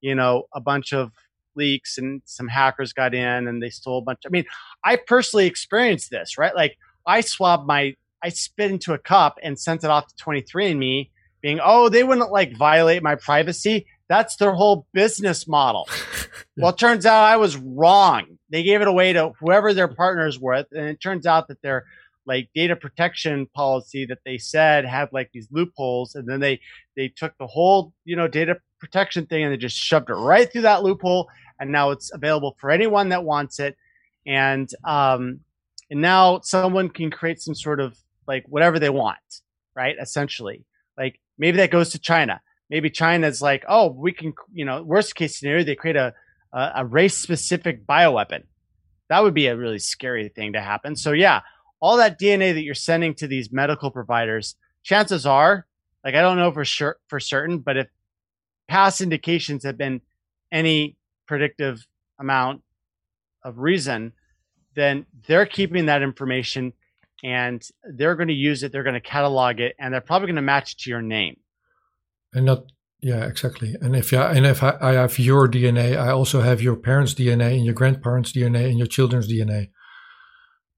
[0.00, 1.12] you know, a bunch of
[1.56, 4.20] leaks and some hackers got in and they stole a bunch.
[4.26, 4.44] I mean,
[4.84, 6.54] I personally experienced this, right?
[6.54, 6.76] Like
[7.06, 11.10] I swabbed my, I spit into a cup and sent it off to 23andMe
[11.40, 13.86] being, oh, they wouldn't like violate my privacy.
[14.08, 15.88] That's their whole business model.
[16.58, 18.35] Well, it turns out I was wrong.
[18.50, 20.66] They gave it away to whoever their partners with.
[20.72, 21.84] And it turns out that their
[22.26, 26.14] like data protection policy that they said had like these loopholes.
[26.14, 26.60] And then they,
[26.96, 30.50] they took the whole, you know, data protection thing and they just shoved it right
[30.50, 31.28] through that loophole
[31.58, 33.76] and now it's available for anyone that wants it.
[34.26, 35.40] And um,
[35.90, 39.18] and now someone can create some sort of like whatever they want,
[39.74, 39.94] right?
[40.00, 40.64] Essentially,
[40.98, 42.40] like maybe that goes to China.
[42.68, 46.12] Maybe China's like, oh, we can, you know, worst case scenario, they create a
[46.52, 48.44] a, race specific bioweapon.
[49.08, 50.96] That would be a really scary thing to happen.
[50.96, 51.42] So yeah,
[51.80, 55.66] all that DNA that you're sending to these medical providers, chances are,
[56.04, 57.88] like I don't know for sure for certain, but if
[58.68, 60.00] past indications have been
[60.50, 61.86] any predictive
[62.18, 62.62] amount
[63.42, 64.12] of reason,
[64.74, 66.72] then they're keeping that information
[67.24, 68.72] and they're going to use it.
[68.72, 71.38] They're going to catalog it, and they're probably going to match it to your name.
[72.32, 72.64] And not,
[73.00, 73.76] yeah, exactly.
[73.80, 77.14] And if yeah, and if I, I have your DNA, I also have your parents'
[77.14, 79.68] DNA and your grandparents' DNA and your children's DNA.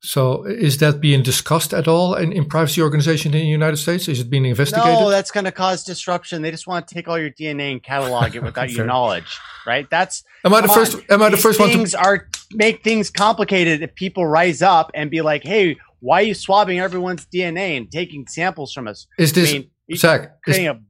[0.00, 4.06] So is that being discussed at all in, in privacy organizations in the United States?
[4.06, 4.92] Is it being investigated?
[4.92, 6.42] No, that's going to cause disruption.
[6.42, 9.88] They just want to take all your DNA and catalog it without your knowledge, right?
[9.90, 10.94] That's am I the first?
[10.94, 11.02] On.
[11.10, 11.70] Am I the These first one?
[11.70, 16.20] Things to are make things complicated if people rise up and be like, "Hey, why
[16.20, 20.42] are you swabbing everyone's DNA and taking samples from us?" Is this I mean, Zach,
[20.42, 20.80] creating is, a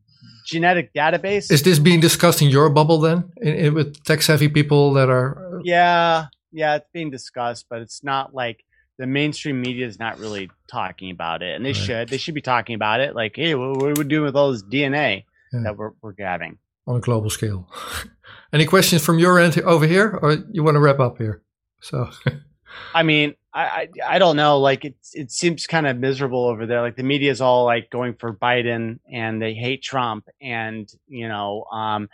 [0.49, 1.53] genetic database?
[1.53, 5.09] Is this being discussed in your bubble then, in, in, with tech savvy people that
[5.09, 5.59] are?
[5.59, 8.65] Uh, yeah, yeah, it's being discussed, but it's not like
[8.99, 11.77] the mainstream media is not really talking about it, and they right.
[11.77, 12.09] should.
[12.09, 13.15] They should be talking about it.
[13.15, 15.61] Like, hey, what, what are we doing with all this DNA yeah.
[15.65, 17.69] that we're we're gathering on a global scale?
[18.53, 21.43] Any questions from your end over here, or you want to wrap up here?
[21.81, 22.11] So,
[22.95, 24.59] I mean, I, I, I don't know.
[24.59, 26.81] Like, it it seems kind of miserable over there.
[26.81, 31.29] Like the media is all like going for Biden, and they hate Trump, and you
[31.29, 32.09] know, um,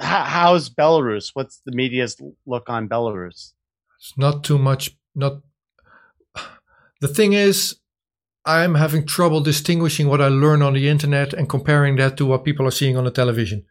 [0.00, 1.30] how's Belarus?
[1.34, 3.52] What's the media's look on Belarus?
[3.98, 4.96] It's not too much.
[5.14, 5.42] Not
[7.00, 7.76] the thing is,
[8.44, 12.44] I'm having trouble distinguishing what I learn on the internet and comparing that to what
[12.44, 13.64] people are seeing on the television.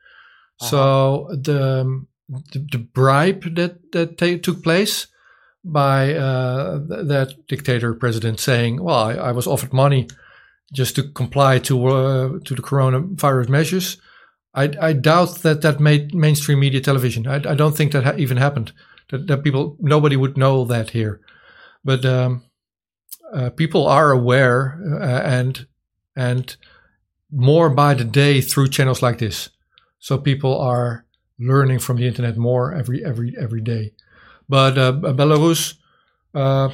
[0.61, 0.69] Uh-huh.
[0.69, 5.07] So the, the, the bribe that that t- took place
[5.63, 10.07] by uh, th- that dictator president saying, "Well, I, I, was offered money
[10.73, 13.97] just to comply to uh, to the coronavirus measures."
[14.55, 17.25] I, I, doubt that that made mainstream media television.
[17.25, 18.71] I, I don't think that ha- even happened.
[19.09, 21.21] That, that, people, nobody would know that here.
[21.83, 22.43] But um,
[23.33, 25.65] uh, people are aware uh, and
[26.15, 26.55] and
[27.31, 29.49] more by the day through channels like this.
[29.99, 31.05] So people are
[31.39, 33.93] learning from the internet more every every every day.
[34.49, 35.75] But uh, Belarus,
[36.33, 36.69] uh,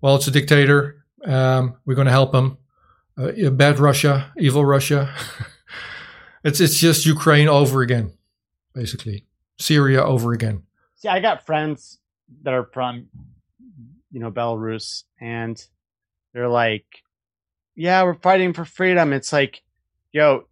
[0.00, 1.04] well, it's a dictator.
[1.24, 2.58] Um, we're going to help them.
[3.18, 5.12] Uh, bad Russia, evil Russia.
[6.44, 8.12] it's it's just Ukraine over again,
[8.74, 9.26] basically.
[9.58, 10.62] Syria over again.
[10.96, 11.98] See, I got friends
[12.42, 13.08] that are from,
[14.10, 15.62] you know, Belarus, and
[16.32, 16.86] they're like,
[17.74, 19.62] "Yeah, we're fighting for freedom." It's like,
[20.12, 20.44] yo,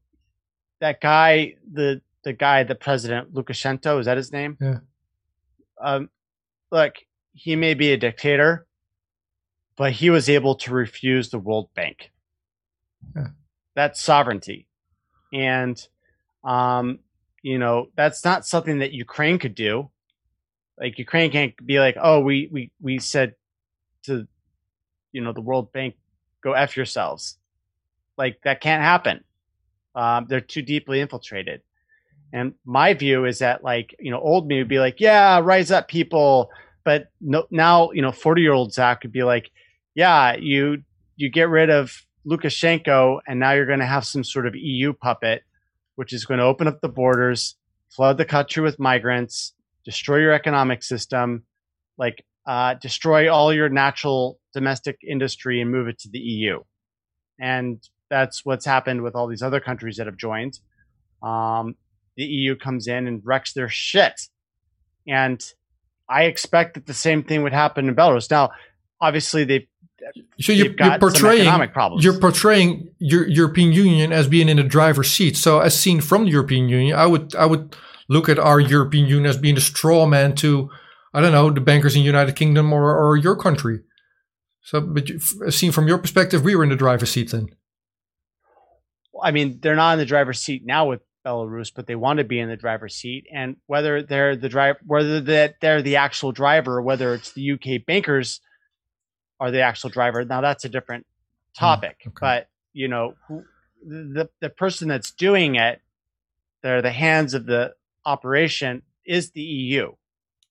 [0.81, 4.59] that guy, the the guy, the president Lukashenko, is that his name?
[4.61, 4.79] Yeah.
[5.81, 6.11] Um,
[6.71, 6.95] look,
[7.33, 8.67] he may be a dictator,
[9.77, 12.11] but he was able to refuse the World Bank.
[13.15, 13.29] Yeah.
[13.75, 14.67] That's sovereignty.
[15.33, 15.81] And,
[16.43, 16.99] um,
[17.43, 19.91] you know, that's not something that Ukraine could do.
[20.79, 23.35] Like Ukraine can't be like, oh, we, we, we said
[24.05, 24.27] to,
[25.13, 25.97] you know, the World Bank,
[26.43, 27.39] go F yourselves.
[28.17, 29.23] Like that can't happen.
[29.95, 31.63] Um, they're too deeply infiltrated.
[32.33, 35.71] And my view is that like, you know, old me would be like, yeah, rise
[35.71, 36.51] up people.
[36.85, 39.51] But no, now, you know, 40 year old Zach would be like,
[39.95, 40.83] yeah, you,
[41.17, 44.93] you get rid of Lukashenko and now you're going to have some sort of EU
[44.93, 45.43] puppet,
[45.97, 47.57] which is going to open up the borders,
[47.91, 49.55] flood the country with migrants,
[49.85, 51.45] destroy your economic system,
[51.97, 56.61] like, uh, destroy all your natural domestic industry and move it to the EU.
[57.39, 60.59] And that's what's happened with all these other countries that have joined.
[61.23, 61.77] Um,
[62.19, 64.21] the EU comes in and wrecks their shit.
[65.07, 65.43] And
[66.09, 68.31] I expect that the same thing would happen in Belarus.
[68.31, 68.51] Now,
[69.01, 69.67] obviously, they've
[70.41, 71.51] so you're, you're portraying
[71.99, 75.37] you're portraying your European Union as being in the driver's seat.
[75.37, 77.75] So, as seen from the European Union, I would I would
[78.09, 80.71] look at our European Union as being a straw man to
[81.15, 83.81] I don't know the bankers in the United Kingdom or or your country.
[84.63, 85.19] So, but you,
[85.51, 87.49] seen from your perspective, we were in the driver's seat then.
[89.21, 92.25] I mean, they're not in the driver's seat now with Belarus, but they want to
[92.25, 93.27] be in the driver's seat.
[93.33, 97.85] And whether they're the driver, whether that they're the actual driver, whether it's the UK
[97.87, 98.41] bankers
[99.39, 101.07] are the actual driver, now that's a different
[101.57, 101.97] hmm, topic.
[102.07, 102.17] okay.
[102.21, 103.45] But you know, who,
[103.85, 105.81] the the person that's doing it,
[106.63, 107.75] they're the hands of the
[108.05, 109.93] operation is the EU.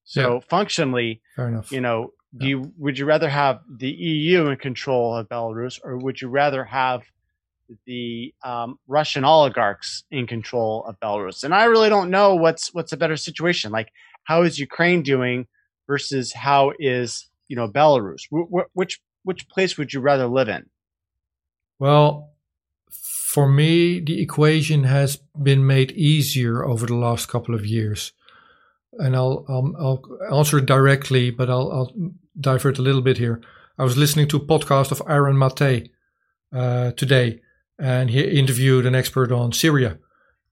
[0.04, 0.40] So yeah.
[0.48, 1.72] functionally, fair enough.
[1.72, 2.50] You know, do yeah.
[2.50, 6.64] you would you rather have the EU in control of Belarus, or would you rather
[6.64, 7.04] have
[7.86, 11.44] the um, Russian oligarchs in control of Belarus.
[11.44, 13.72] And I really don't know what's what's a better situation.
[13.72, 13.90] Like,
[14.24, 15.48] how is Ukraine doing
[15.88, 18.24] versus how is you know Belarus?
[18.30, 20.66] Wh- which which place would you rather live in?
[21.80, 22.32] Well,
[22.90, 28.14] for me, the equation has been made easier over the last couple of years,
[28.94, 29.74] and I'll I'll,
[30.30, 33.42] I'll answer directly, but I'll, I'll divert a little bit here.
[33.78, 35.92] I was listening to a podcast of Aaron Mate
[36.52, 37.42] uh, today,
[37.80, 39.98] and he interviewed an expert on Syria.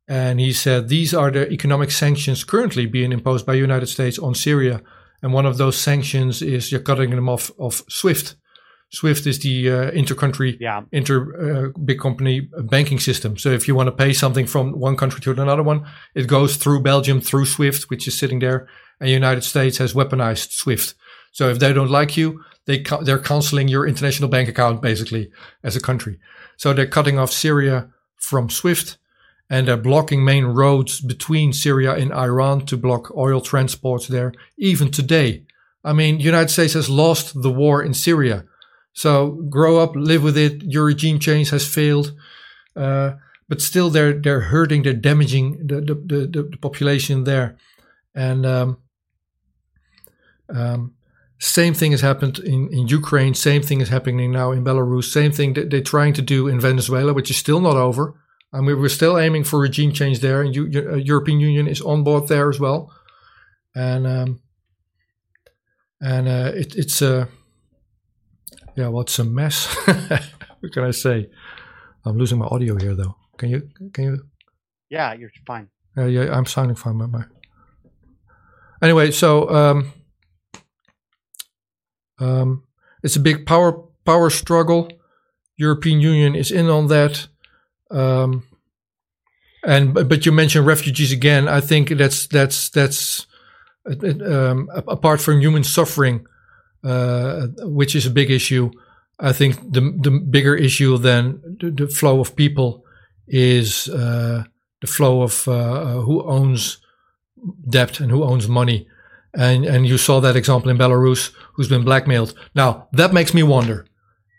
[0.08, 4.20] And he said these are the economic sanctions currently being imposed by the United States
[4.20, 4.82] on Syria.
[5.22, 8.36] And one of those sanctions is you're cutting them off of SWIFT.
[8.92, 10.82] SWIFT is the uh, intercountry, yeah.
[10.92, 13.36] inter uh, big company banking system.
[13.36, 16.56] So if you want to pay something from one country to another one, it goes
[16.56, 18.68] through Belgium through SWIFT, which is sitting there.
[19.00, 20.94] And the United States has weaponized SWIFT.
[21.32, 25.32] So if they don't like you, they they're canceling your international bank account basically
[25.64, 26.20] as a country.
[26.58, 28.97] So they're cutting off Syria from SWIFT
[29.49, 34.89] and they're blocking main roads between Syria and Iran to block oil transports there, even
[34.89, 35.43] today.
[35.84, 38.45] I mean, United States has lost the war in Syria.
[38.93, 40.64] So grow up, live with it.
[40.64, 42.14] Your regime change has failed.
[42.76, 43.14] Uh,
[43.47, 47.58] but still they're, they're hurting, they're damaging the, the, the, the population there.
[48.16, 48.78] And, um,
[50.49, 50.95] um,
[51.46, 53.36] same thing has happened in, in Ukraine.
[53.36, 55.06] Same thing is happening now in Belarus.
[55.06, 58.20] Same thing that they're trying to do in Venezuela, which is still not over.
[58.52, 61.82] I mean, we're still aiming for regime change there, and U- uh, European Union is
[61.82, 62.91] on board there as well.
[63.76, 64.41] And um,
[66.02, 67.28] and uh, it, it's a
[68.76, 69.68] yeah, well, it's a mess.
[70.60, 71.30] what can I say?
[72.06, 73.16] I'm losing my audio here, though.
[73.38, 74.24] Can you can you?
[74.89, 75.70] Yeah, you're fine.
[75.96, 76.96] Uh, yeah, I'm sounding fine.
[76.96, 77.26] My,
[78.82, 79.48] anyway, so.
[79.50, 79.93] Um,
[82.20, 82.63] um,
[83.03, 83.74] it's a big power
[84.05, 84.89] power struggle.
[85.57, 87.28] European Union is in on that.
[87.91, 88.43] Um,
[89.63, 91.47] and but you mentioned refugees again.
[91.47, 93.28] I think that's that's that's
[93.86, 96.26] um, apart from human suffering.
[96.86, 98.70] uh, which is a big issue.
[99.20, 102.86] I think the the bigger issue than the, the flow of people
[103.28, 104.43] is uh,
[104.82, 106.78] the flow of uh, who owns
[107.68, 108.88] debt and who owns money.
[109.34, 112.34] And and you saw that example in Belarus, who's been blackmailed.
[112.53, 113.86] Now that makes me wonder.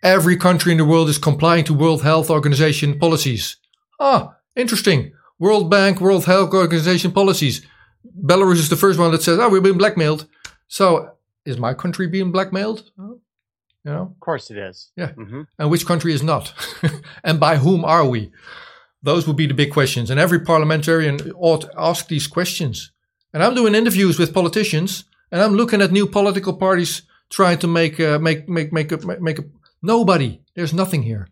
[0.02, 3.56] Every country in the world is complying to World Health Organization policies.
[3.98, 5.12] Ah, interesting.
[5.38, 7.66] World Bank, World Health Organization policies.
[8.22, 10.26] Belarus is the first one that says, "Oh, we've been blackmailed."
[10.68, 12.90] So, is my country being blackmailed?
[13.86, 14.90] You know, of course it is.
[14.96, 15.12] Yeah.
[15.12, 15.42] Mm-hmm.
[15.58, 16.52] And which country is not?
[17.24, 18.32] and by whom are we?
[19.02, 20.10] Those would be the big questions.
[20.10, 22.90] And every parliamentarian ought to ask these questions.
[23.32, 27.66] And I'm doing interviews with politicians, and I'm looking at new political parties trying to
[27.66, 29.44] make uh, make make make a, make a
[29.82, 30.40] nobody.
[30.54, 31.28] There's nothing here,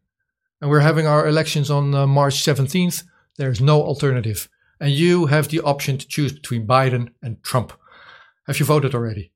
[0.61, 3.05] and we're having our elections on uh, March 17th.
[3.36, 4.49] There's no alternative,
[4.80, 7.72] and you have the option to choose between Biden and Trump.
[8.47, 9.32] Have you voted already?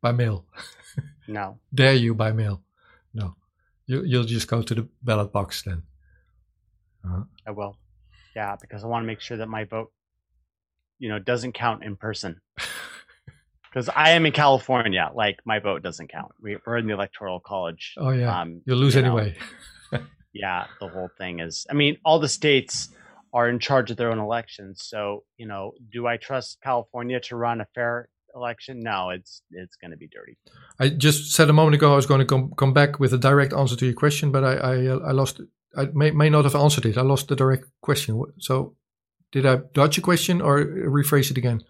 [0.00, 0.44] By mail?
[1.30, 1.58] No.
[1.74, 2.62] Dare you by mail?
[3.12, 3.36] No.
[3.86, 5.82] You you'll just go to the ballot box then.
[7.04, 7.24] Uh-huh.
[7.46, 7.76] I will.
[8.34, 9.92] Yeah, because I want to make sure that my vote
[10.98, 12.40] you know doesn't count in person
[13.68, 15.10] because I am in California.
[15.14, 16.32] Like my vote doesn't count.
[16.40, 17.94] We, are in the electoral college.
[17.96, 19.36] Oh yeah, um, you'll lose you anyway.
[20.32, 21.66] yeah, the whole thing is.
[21.70, 22.88] I mean, all the states
[23.32, 24.82] are in charge of their own elections.
[24.84, 28.80] So you know, do I trust California to run a fair election?
[28.80, 30.38] No, it's it's going to be dirty.
[30.78, 33.18] I just said a moment ago I was going to come come back with a
[33.18, 35.40] direct answer to your question, but I I, I lost.
[35.76, 36.96] I may, may not have answered it.
[36.96, 38.22] I lost the direct question.
[38.38, 38.74] So
[39.32, 41.62] did I dodge a question or rephrase it again?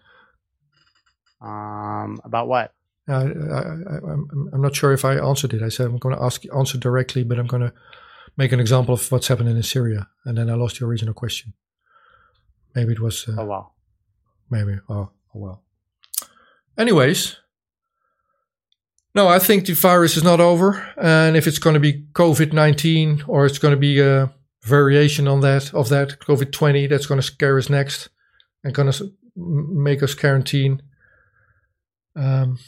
[1.41, 2.73] Um, about what?
[3.07, 3.95] Uh, I,
[4.53, 5.63] am not sure if I answered it.
[5.63, 7.73] I said I'm going to ask answer directly, but I'm going to
[8.37, 11.53] make an example of what's happening in Syria, and then I lost your original question.
[12.75, 13.27] Maybe it was.
[13.27, 13.75] Uh, oh well.
[14.49, 14.77] Maybe.
[14.87, 15.63] Oh, oh well.
[16.77, 17.37] Anyways,
[19.15, 22.53] no, I think the virus is not over, and if it's going to be COVID
[22.53, 24.31] nineteen or it's going to be a
[24.63, 28.09] variation on that of that COVID twenty that's going to scare us next
[28.63, 30.81] and going to make us quarantine.
[32.19, 32.59] Um,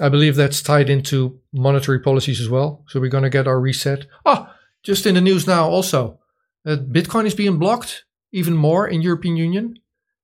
[0.00, 2.84] I believe that's tied into monetary policies as well.
[2.88, 4.06] So we're going to get our reset.
[4.24, 4.48] Oh,
[4.82, 6.18] just in the news now also,
[6.66, 9.78] uh, Bitcoin is being blocked even more in European Union.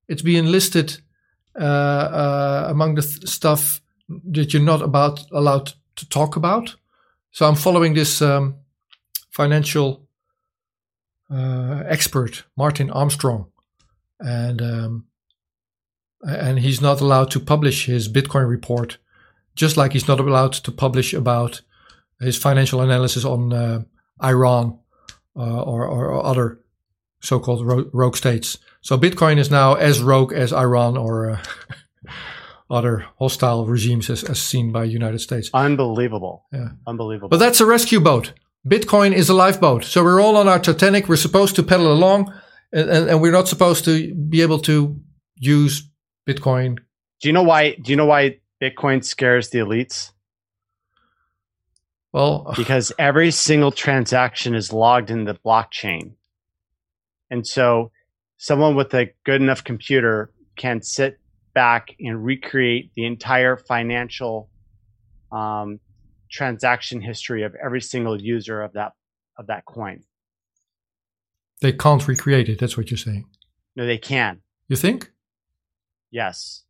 [0.07, 1.01] It's being listed
[1.59, 3.81] uh, uh, among the th- stuff
[4.31, 6.75] that you're not about allowed to talk about.
[7.31, 8.55] So I'm following this um,
[9.29, 10.07] financial
[11.29, 13.51] uh, expert, Martin Armstrong,
[14.19, 15.05] and um,
[16.23, 18.97] and he's not allowed to publish his Bitcoin report,
[19.55, 21.61] just like he's not allowed to publish about
[22.19, 23.81] his financial analysis on uh,
[24.23, 24.77] Iran
[25.35, 26.59] uh, or, or, other
[27.21, 28.57] so-called ro- rogue states.
[28.81, 31.43] So Bitcoin is now as rogue as Iran or uh,
[32.69, 35.49] other hostile regimes as, as seen by United States.
[35.53, 36.45] Unbelievable.
[36.51, 36.69] Yeah.
[36.85, 37.29] Unbelievable.
[37.29, 38.33] But that's a rescue boat.
[38.67, 39.83] Bitcoin is a lifeboat.
[39.83, 41.07] So we're all on our Titanic.
[41.07, 42.31] We're supposed to pedal along
[42.71, 44.99] and, and, and we're not supposed to be able to
[45.35, 45.89] use
[46.33, 46.77] Bitcoin.
[47.21, 47.75] Do you know why?
[47.75, 50.11] Do you know why Bitcoin scares the elites?
[52.13, 56.13] Well, because every single transaction is logged in the blockchain.
[57.29, 57.91] And so
[58.37, 61.19] someone with a good enough computer can sit
[61.53, 64.49] back and recreate the entire financial
[65.31, 65.79] um,
[66.29, 68.93] transaction history of every single user of that
[69.37, 70.03] of that coin.
[71.61, 72.59] They can't recreate it.
[72.59, 73.25] That's what you're saying.
[73.75, 74.41] No, they can.
[74.67, 75.10] You think?
[76.11, 76.63] Yes.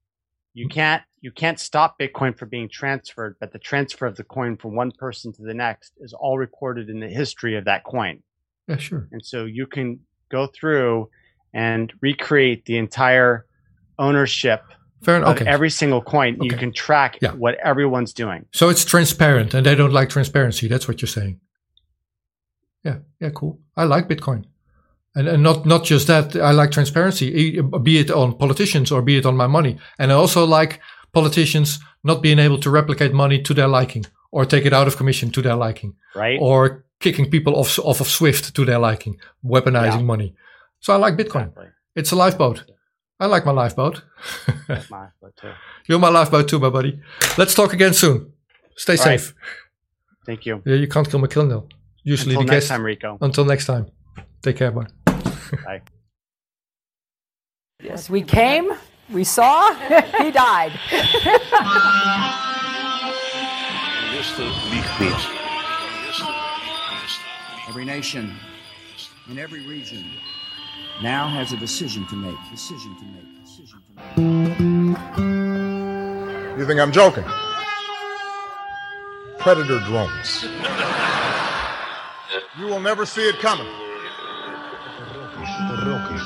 [0.54, 4.58] You can't you can't stop Bitcoin from being transferred, but the transfer of the coin
[4.58, 8.22] from one person to the next is all recorded in the history of that coin.
[8.68, 9.08] Yeah, sure.
[9.12, 11.10] And so you can go through
[11.54, 13.46] and recreate the entire
[13.98, 14.62] ownership
[15.02, 15.38] Fair enough.
[15.38, 15.50] Okay.
[15.50, 16.46] Every single coin, okay.
[16.46, 17.32] you can track yeah.
[17.32, 18.46] what everyone's doing.
[18.54, 20.68] So it's transparent, and they don't like transparency.
[20.68, 21.40] That's what you're saying.
[22.84, 23.60] Yeah, yeah, cool.
[23.76, 24.46] I like Bitcoin,
[25.16, 26.36] and and not not just that.
[26.36, 30.16] I like transparency, be it on politicians or be it on my money, and I
[30.16, 30.80] also like
[31.14, 34.98] politicians not being able to replicate money to their liking or take it out of
[34.98, 36.40] commission to their liking, right?
[36.42, 40.14] Or kicking people off off of SWIFT to their liking, weaponizing yeah.
[40.14, 40.36] money.
[40.80, 41.48] So I like Bitcoin.
[41.48, 41.68] Exactly.
[41.96, 42.64] It's a lifeboat.
[43.20, 44.02] I like my lifeboat.
[44.68, 45.52] my lifeboat too.
[45.88, 47.00] You're my lifeboat too, my buddy.
[47.38, 48.34] Let's talk again soon.
[48.76, 49.36] Stay All safe.
[49.36, 49.46] Right.
[50.26, 50.62] Thank you.
[50.66, 51.70] Yeah, you can't kill McKinnell.
[52.04, 52.70] Usually Until the next guest.
[52.70, 53.18] time, Rico.
[53.22, 53.88] Until next time.
[54.42, 54.88] Take care, bye.
[55.66, 55.82] Bye.
[57.82, 58.72] Yes, we came,
[59.12, 59.74] we saw,
[60.18, 60.72] he died.
[67.68, 68.36] Every nation
[69.30, 70.06] in every region
[71.02, 72.36] now has a decision to make.
[72.52, 73.46] Decision to make.
[73.46, 74.98] Decision to make.
[76.60, 77.24] You think I'm joking?
[79.40, 80.46] Predator drones.
[82.60, 83.66] You will never see it coming.
[85.72, 86.22] dat het rok is.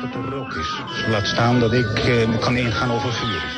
[0.00, 0.80] dat Het rok is.
[0.86, 3.57] Dus laat staan dat ik eh, kan ingaan over vuur.